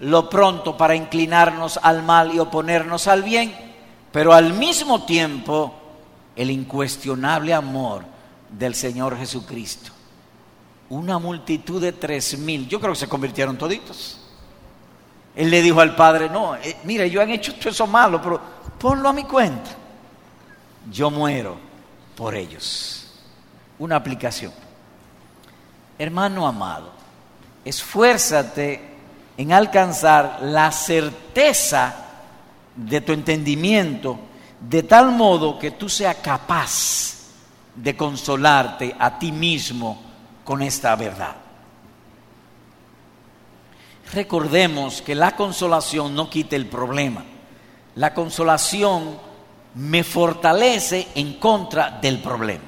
lo 0.00 0.28
pronto 0.28 0.76
para 0.76 0.94
inclinarnos 0.94 1.78
al 1.82 2.02
mal 2.02 2.34
y 2.34 2.38
oponernos 2.38 3.06
al 3.06 3.22
bien, 3.22 3.54
pero 4.12 4.34
al 4.34 4.52
mismo 4.52 5.04
tiempo 5.04 5.72
el 6.36 6.50
incuestionable 6.50 7.54
amor 7.54 8.04
del 8.50 8.74
Señor 8.74 9.16
Jesucristo. 9.16 9.92
Una 10.90 11.18
multitud 11.18 11.80
de 11.80 11.92
tres 11.92 12.38
mil, 12.38 12.68
yo 12.68 12.78
creo 12.78 12.92
que 12.92 13.00
se 13.00 13.08
convirtieron 13.08 13.56
toditos. 13.56 14.20
Él 15.36 15.50
le 15.50 15.60
dijo 15.60 15.80
al 15.80 15.94
Padre, 15.94 16.30
no, 16.30 16.56
eh, 16.56 16.78
mire, 16.84 17.10
yo 17.10 17.20
han 17.20 17.28
hecho 17.30 17.54
todo 17.54 17.68
eso 17.68 17.86
malo, 17.86 18.20
pero 18.22 18.40
ponlo 18.78 19.10
a 19.10 19.12
mi 19.12 19.24
cuenta. 19.24 19.70
Yo 20.90 21.10
muero 21.10 21.58
por 22.16 22.34
ellos. 22.34 23.06
Una 23.78 23.96
aplicación. 23.96 24.52
Hermano 25.98 26.46
amado, 26.46 26.90
esfuérzate 27.64 28.96
en 29.36 29.52
alcanzar 29.52 30.38
la 30.40 30.72
certeza 30.72 31.94
de 32.74 33.02
tu 33.02 33.12
entendimiento, 33.12 34.18
de 34.58 34.82
tal 34.84 35.10
modo 35.12 35.58
que 35.58 35.72
tú 35.72 35.88
seas 35.88 36.16
capaz 36.16 37.16
de 37.74 37.94
consolarte 37.94 38.96
a 38.98 39.18
ti 39.18 39.32
mismo 39.32 40.02
con 40.44 40.62
esta 40.62 40.96
verdad. 40.96 41.45
Recordemos 44.12 45.02
que 45.02 45.14
la 45.14 45.34
consolación 45.34 46.14
no 46.14 46.30
quita 46.30 46.56
el 46.56 46.66
problema. 46.66 47.24
La 47.96 48.14
consolación 48.14 49.18
me 49.74 50.04
fortalece 50.04 51.08
en 51.14 51.34
contra 51.34 51.90
del 51.90 52.20
problema. 52.20 52.64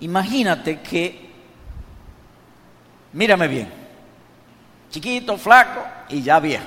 Imagínate 0.00 0.80
que, 0.80 1.30
mírame 3.12 3.48
bien, 3.48 3.72
chiquito, 4.90 5.36
flaco 5.36 5.82
y 6.08 6.22
ya 6.22 6.40
viejo. 6.40 6.66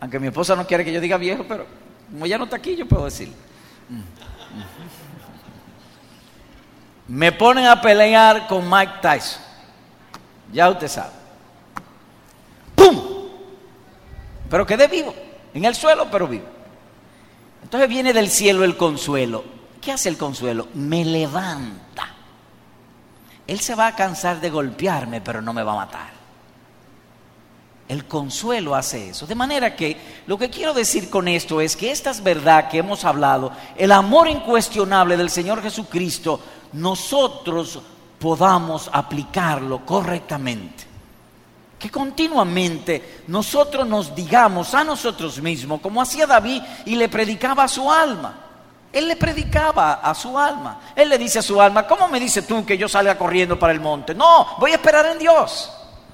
Aunque 0.00 0.20
mi 0.20 0.26
esposa 0.26 0.54
no 0.54 0.66
quiere 0.66 0.84
que 0.84 0.92
yo 0.92 1.00
diga 1.00 1.16
viejo, 1.16 1.44
pero 1.48 1.66
como 2.10 2.26
ya 2.26 2.36
no 2.36 2.44
está 2.44 2.56
aquí, 2.56 2.76
yo 2.76 2.86
puedo 2.86 3.06
decir. 3.06 3.32
Me 7.08 7.32
ponen 7.32 7.66
a 7.66 7.80
pelear 7.80 8.46
con 8.46 8.68
Mike 8.68 8.94
Tyson. 9.00 9.42
Ya 10.52 10.68
usted 10.68 10.88
sabe. 10.88 11.23
¡Pum! 12.84 13.00
Pero 14.50 14.66
quedé 14.66 14.88
vivo. 14.88 15.14
En 15.54 15.64
el 15.64 15.74
suelo, 15.74 16.08
pero 16.10 16.28
vivo. 16.28 16.44
Entonces 17.62 17.88
viene 17.88 18.12
del 18.12 18.28
cielo 18.28 18.64
el 18.64 18.76
consuelo. 18.76 19.44
¿Qué 19.80 19.92
hace 19.92 20.08
el 20.08 20.18
consuelo? 20.18 20.68
Me 20.74 21.04
levanta. 21.04 22.14
Él 23.46 23.60
se 23.60 23.74
va 23.74 23.88
a 23.88 23.94
cansar 23.94 24.40
de 24.40 24.50
golpearme, 24.50 25.20
pero 25.20 25.40
no 25.40 25.52
me 25.52 25.62
va 25.62 25.72
a 25.72 25.76
matar. 25.76 26.14
El 27.88 28.06
consuelo 28.06 28.74
hace 28.74 29.10
eso. 29.10 29.26
De 29.26 29.34
manera 29.34 29.76
que 29.76 29.96
lo 30.26 30.38
que 30.38 30.48
quiero 30.48 30.72
decir 30.72 31.10
con 31.10 31.28
esto 31.28 31.60
es 31.60 31.76
que 31.76 31.90
esta 31.90 32.10
es 32.10 32.22
verdad 32.22 32.68
que 32.68 32.78
hemos 32.78 33.04
hablado, 33.04 33.52
el 33.76 33.92
amor 33.92 34.28
incuestionable 34.28 35.16
del 35.16 35.28
Señor 35.28 35.62
Jesucristo, 35.62 36.40
nosotros 36.72 37.80
podamos 38.18 38.88
aplicarlo 38.92 39.84
correctamente. 39.84 40.93
Que 41.84 41.90
continuamente 41.90 43.24
nosotros 43.26 43.86
nos 43.86 44.14
digamos 44.14 44.72
a 44.72 44.82
nosotros 44.82 45.38
mismos, 45.42 45.82
como 45.82 46.00
hacía 46.00 46.26
David 46.26 46.62
y 46.86 46.96
le 46.96 47.10
predicaba 47.10 47.64
a 47.64 47.68
su 47.68 47.92
alma. 47.92 48.40
Él 48.90 49.06
le 49.06 49.16
predicaba 49.16 50.00
a 50.02 50.14
su 50.14 50.38
alma. 50.38 50.80
Él 50.96 51.10
le 51.10 51.18
dice 51.18 51.40
a 51.40 51.42
su 51.42 51.60
alma, 51.60 51.86
¿cómo 51.86 52.08
me 52.08 52.18
dices 52.18 52.46
tú 52.46 52.64
que 52.64 52.78
yo 52.78 52.88
salga 52.88 53.18
corriendo 53.18 53.58
para 53.58 53.74
el 53.74 53.80
monte? 53.80 54.14
No, 54.14 54.56
voy 54.58 54.70
a 54.70 54.76
esperar 54.76 55.04
en 55.04 55.18
Dios. 55.18 55.70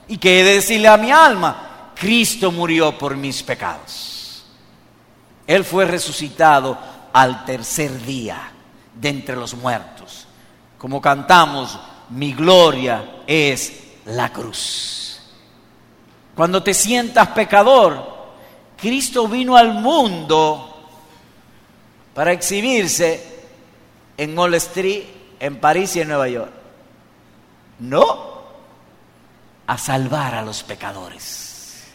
¿Y 0.09 0.19
qué 0.19 0.41
he 0.41 0.43
de 0.43 0.55
decirle 0.55 0.89
a 0.89 0.97
mi 0.97 1.13
alma? 1.13 1.93
Cristo 1.95 2.51
murió 2.51 2.99
por 2.99 3.17
mis 3.17 3.41
pecados. 3.41 4.43
Él 5.47 5.65
fue 5.65 5.85
resucitado 5.85 6.77
al 7.13 7.45
tercer 7.45 7.97
día 8.05 8.51
de 8.93 9.09
entre 9.09 9.37
los 9.37 9.55
muertos. 9.55 10.27
Como 10.79 11.01
cantamos, 11.01 11.79
mi 12.09 12.33
gloria 12.33 13.23
es 13.25 13.73
la 14.07 14.33
cruz. 14.33 15.10
Cuando 16.35 16.63
te 16.63 16.75
sientas 16.75 17.29
pecador, 17.29 18.19
Cristo 18.77 19.29
vino 19.29 19.57
al 19.57 19.75
mundo 19.75 20.67
para 22.15 22.33
exhibirse 22.33 23.47
en 24.17 24.39
Wall 24.39 24.55
Street, 24.55 25.05
en 25.39 25.61
París 25.61 25.97
y 25.97 26.01
en 26.01 26.09
Nueva 26.09 26.29
York. 26.29 26.53
No, 27.81 28.31
a 29.67 29.79
salvar 29.79 30.35
a 30.35 30.43
los 30.43 30.63
pecadores. 30.63 31.87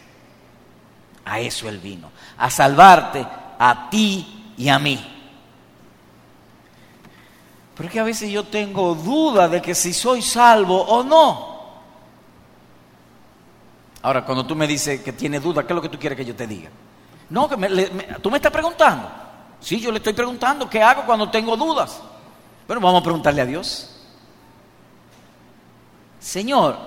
A 1.24 1.40
eso 1.40 1.68
Él 1.68 1.78
vino, 1.78 2.10
a 2.38 2.50
salvarte 2.50 3.26
a 3.58 3.88
ti 3.90 4.52
y 4.56 4.68
a 4.68 4.78
mí. 4.78 5.12
Pero 7.74 7.88
es 7.88 7.92
que 7.92 8.00
a 8.00 8.04
veces 8.04 8.30
yo 8.30 8.44
tengo 8.44 8.94
duda 8.94 9.48
de 9.48 9.60
que 9.60 9.74
si 9.74 9.92
soy 9.92 10.22
salvo 10.22 10.80
o 10.82 11.02
no. 11.02 11.55
Ahora, 14.06 14.24
cuando 14.24 14.46
tú 14.46 14.54
me 14.54 14.68
dices 14.68 15.00
que 15.00 15.12
tienes 15.12 15.42
duda, 15.42 15.66
¿qué 15.66 15.72
es 15.72 15.74
lo 15.74 15.82
que 15.82 15.88
tú 15.88 15.98
quieres 15.98 16.16
que 16.16 16.24
yo 16.24 16.36
te 16.36 16.46
diga? 16.46 16.70
No, 17.28 17.48
que 17.48 17.56
tú 18.22 18.30
me 18.30 18.36
estás 18.36 18.52
preguntando. 18.52 19.10
Sí, 19.58 19.80
yo 19.80 19.90
le 19.90 19.96
estoy 19.96 20.12
preguntando, 20.12 20.70
¿qué 20.70 20.80
hago 20.80 21.04
cuando 21.04 21.28
tengo 21.28 21.56
dudas? 21.56 22.00
Bueno, 22.68 22.80
vamos 22.80 23.00
a 23.00 23.02
preguntarle 23.02 23.42
a 23.42 23.46
Dios. 23.46 23.96
Señor, 26.20 26.78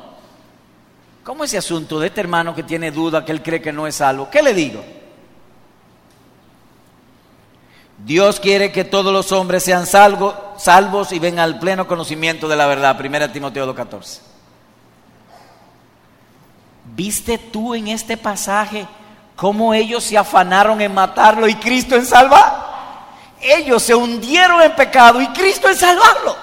¿cómo 1.21 1.43
es 1.43 1.49
ese 1.49 1.57
asunto 1.57 1.99
de 1.99 2.07
este 2.07 2.21
hermano 2.21 2.55
que 2.55 2.63
tiene 2.63 2.89
duda, 2.89 3.25
que 3.25 3.33
él 3.33 3.43
cree 3.43 3.61
que 3.61 3.73
no 3.73 3.85
es 3.85 3.95
salvo? 3.95 4.29
¿Qué 4.31 4.41
le 4.41 4.53
digo? 4.53 4.81
Dios 7.97 8.39
quiere 8.39 8.71
que 8.71 8.85
todos 8.85 9.11
los 9.11 9.33
hombres 9.33 9.61
sean 9.61 9.85
salvos, 9.85 10.35
salvos 10.57 11.11
y 11.11 11.19
vengan 11.19 11.43
al 11.43 11.59
pleno 11.59 11.85
conocimiento 11.85 12.47
de 12.47 12.55
la 12.55 12.65
verdad. 12.65 12.97
Primera 12.97 13.29
Timoteo 13.29 13.75
2.14. 13.75 14.28
¿Viste 16.99 17.37
tú 17.37 17.73
en 17.73 17.87
este 17.87 18.17
pasaje 18.17 18.85
cómo 19.37 19.73
ellos 19.73 20.03
se 20.03 20.17
afanaron 20.17 20.81
en 20.81 20.93
matarlo 20.93 21.47
y 21.47 21.55
Cristo 21.55 21.95
en 21.95 22.05
salvar? 22.05 23.07
Ellos 23.39 23.81
se 23.81 23.95
hundieron 23.95 24.61
en 24.61 24.75
pecado 24.75 25.21
y 25.21 25.27
Cristo 25.27 25.69
en 25.69 25.77
salvarlo. 25.77 26.35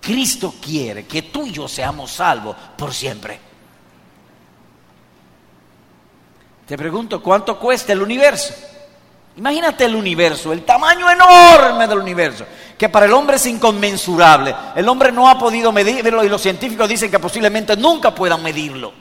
Cristo 0.00 0.52
quiere 0.60 1.06
que 1.06 1.22
tú 1.22 1.46
y 1.46 1.52
yo 1.52 1.68
seamos 1.68 2.10
salvos 2.10 2.56
por 2.76 2.92
siempre. 2.92 3.38
Te 6.66 6.76
pregunto, 6.76 7.22
¿cuánto 7.22 7.56
cuesta 7.56 7.92
el 7.92 8.02
universo? 8.02 8.52
Imagínate 9.40 9.86
el 9.86 9.94
universo, 9.94 10.52
el 10.52 10.66
tamaño 10.66 11.10
enorme 11.10 11.88
del 11.88 12.00
universo, 12.00 12.44
que 12.76 12.90
para 12.90 13.06
el 13.06 13.12
hombre 13.14 13.36
es 13.36 13.46
inconmensurable. 13.46 14.54
El 14.76 14.86
hombre 14.86 15.10
no 15.10 15.30
ha 15.30 15.38
podido 15.38 15.72
medirlo 15.72 16.22
y 16.22 16.28
los 16.28 16.42
científicos 16.42 16.86
dicen 16.86 17.10
que 17.10 17.18
posiblemente 17.18 17.74
nunca 17.74 18.14
puedan 18.14 18.42
medirlo. 18.42 18.92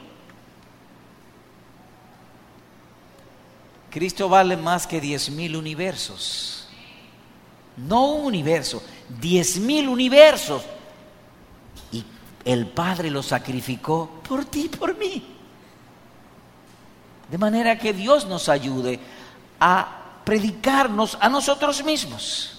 Cristo 3.89 4.29
vale 4.29 4.55
más 4.55 4.87
que 4.87 5.01
diez 5.01 5.29
mil 5.29 5.57
universos. 5.57 6.69
No 7.75 8.05
un 8.05 8.27
universo, 8.27 8.81
diez 9.19 9.57
mil 9.57 9.89
universos. 9.89 10.63
Y 11.91 12.01
el 12.45 12.67
Padre 12.67 13.11
lo 13.11 13.21
sacrificó 13.21 14.21
por 14.25 14.45
ti 14.45 14.69
por 14.69 14.97
mí. 14.97 15.35
De 17.29 17.37
manera 17.37 17.77
que 17.77 17.91
Dios 17.91 18.25
nos 18.25 18.47
ayude 18.47 19.01
a 19.59 19.98
predicarnos 20.29 21.17
a 21.19 21.27
nosotros 21.27 21.83
mismos, 21.83 22.51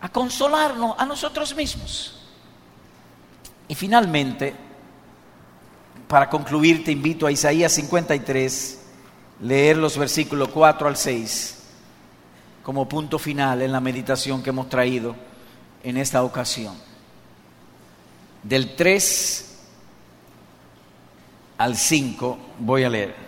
a 0.00 0.08
consolarnos 0.08 0.94
a 0.96 1.04
nosotros 1.04 1.52
mismos. 1.52 2.14
Y 3.66 3.74
finalmente, 3.74 4.54
para 6.06 6.30
concluir, 6.30 6.84
te 6.84 6.92
invito 6.92 7.26
a 7.26 7.32
Isaías 7.32 7.72
53 7.72 8.82
leer 9.40 9.76
los 9.76 9.98
versículos 9.98 10.48
4 10.50 10.86
al 10.86 10.96
6 10.96 11.64
como 12.62 12.88
punto 12.88 13.18
final 13.18 13.60
en 13.60 13.72
la 13.72 13.80
meditación 13.80 14.44
que 14.44 14.50
hemos 14.50 14.68
traído 14.68 15.16
en 15.82 15.96
esta 15.96 16.22
ocasión. 16.22 16.76
Del 18.44 18.76
3 18.76 19.58
al 21.58 21.76
5 21.76 22.38
voy 22.60 22.84
a 22.84 22.88
leer. 22.90 23.23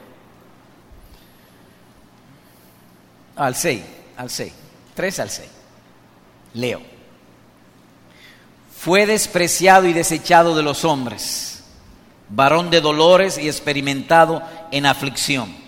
Al 3.36 3.54
6, 3.54 3.82
al 4.16 4.30
6, 4.30 4.52
3 4.94 5.20
al 5.20 5.30
6. 5.30 5.48
Leo. 6.54 6.80
Fue 8.76 9.06
despreciado 9.06 9.86
y 9.86 9.92
desechado 9.92 10.56
de 10.56 10.62
los 10.62 10.84
hombres, 10.84 11.64
varón 12.28 12.70
de 12.70 12.80
dolores 12.80 13.38
y 13.38 13.48
experimentado 13.48 14.42
en 14.70 14.86
aflicción 14.86 15.66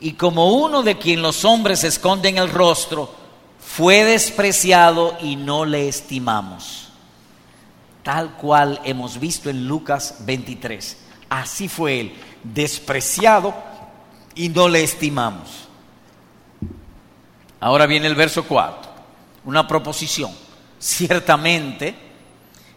y 0.00 0.12
como 0.12 0.52
uno 0.52 0.82
de 0.82 0.98
quien 0.98 1.22
los 1.22 1.44
hombres 1.44 1.84
esconden 1.84 2.38
el 2.38 2.50
rostro, 2.50 3.12
fue 3.58 4.04
despreciado 4.04 5.16
y 5.20 5.36
no 5.36 5.64
le 5.64 5.88
estimamos. 5.88 6.88
Tal 8.02 8.36
cual 8.36 8.80
hemos 8.84 9.18
visto 9.18 9.50
en 9.50 9.66
Lucas 9.66 10.16
23. 10.20 10.96
Así 11.28 11.68
fue 11.68 12.00
él, 12.00 12.14
despreciado 12.44 13.54
y 14.34 14.48
no 14.48 14.68
le 14.68 14.82
estimamos. 14.82 15.67
Ahora 17.60 17.86
viene 17.86 18.06
el 18.06 18.14
verso 18.14 18.44
4, 18.44 18.90
una 19.44 19.66
proposición. 19.66 20.30
Ciertamente, 20.78 21.94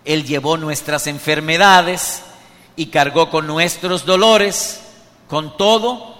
Él 0.03 0.25
llevó 0.25 0.57
nuestras 0.57 1.07
enfermedades 1.07 2.23
y 2.75 2.87
cargó 2.87 3.29
con 3.29 3.45
nuestros 3.45 4.05
dolores, 4.05 4.81
con 5.27 5.55
todo, 5.55 6.15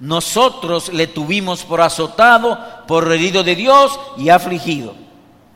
nosotros 0.00 0.92
le 0.92 1.06
tuvimos 1.06 1.64
por 1.64 1.80
azotado, 1.80 2.58
por 2.86 3.10
herido 3.12 3.42
de 3.42 3.56
Dios 3.56 3.98
y 4.16 4.28
afligido. 4.28 4.94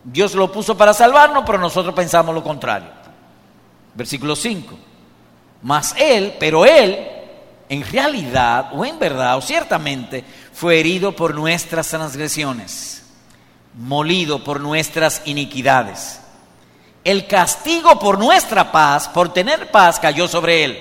Dios 0.04 0.34
lo 0.34 0.50
puso 0.50 0.76
para 0.76 0.94
salvarnos, 0.94 1.44
pero 1.44 1.58
nosotros 1.58 1.94
pensamos 1.94 2.34
lo 2.34 2.42
contrario. 2.42 2.88
Versículo 3.94 4.34
5. 4.34 4.78
Mas 5.62 5.94
Él, 5.98 6.34
pero 6.38 6.64
Él, 6.64 7.06
en 7.68 7.84
realidad 7.84 8.70
o 8.72 8.84
en 8.84 8.98
verdad 8.98 9.36
o 9.36 9.40
ciertamente, 9.40 10.24
fue 10.52 10.80
herido 10.80 11.14
por 11.14 11.34
nuestras 11.34 11.88
transgresiones, 11.88 13.04
molido 13.74 14.42
por 14.42 14.60
nuestras 14.60 15.22
iniquidades. 15.26 16.20
El 17.04 17.26
castigo 17.26 17.98
por 17.98 18.18
nuestra 18.18 18.72
paz, 18.72 19.08
por 19.08 19.32
tener 19.32 19.70
paz, 19.70 20.00
cayó 20.00 20.26
sobre 20.28 20.64
Él. 20.64 20.78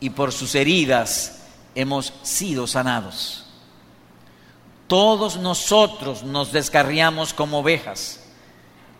Y 0.00 0.10
por 0.10 0.32
sus 0.32 0.54
heridas 0.54 1.42
hemos 1.74 2.12
sido 2.22 2.66
sanados. 2.66 3.46
Todos 4.86 5.38
nosotros 5.38 6.22
nos 6.22 6.52
descarriamos 6.52 7.32
como 7.32 7.60
ovejas, 7.60 8.20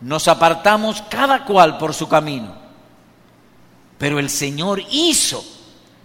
nos 0.01 0.29
apartamos 0.29 1.03
cada 1.11 1.45
cual 1.45 1.77
por 1.77 1.93
su 1.93 2.09
camino, 2.09 2.55
pero 3.99 4.19
el 4.19 4.31
Señor 4.31 4.83
hizo 4.91 5.45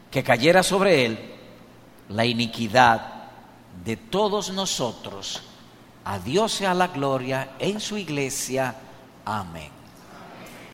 que 0.10 0.24
cayera 0.24 0.64
sobre 0.64 1.06
él 1.06 1.20
la 2.10 2.26
iniquidad 2.26 3.14
de 3.84 3.96
todos 3.98 4.52
nosotros. 4.52 5.44
A 6.06 6.20
Dios 6.20 6.54
sea 6.54 6.74
la 6.74 6.88
gloria 6.88 7.52
en 7.60 7.80
su 7.80 7.98
iglesia. 7.98 8.76
Amén. 9.26 9.79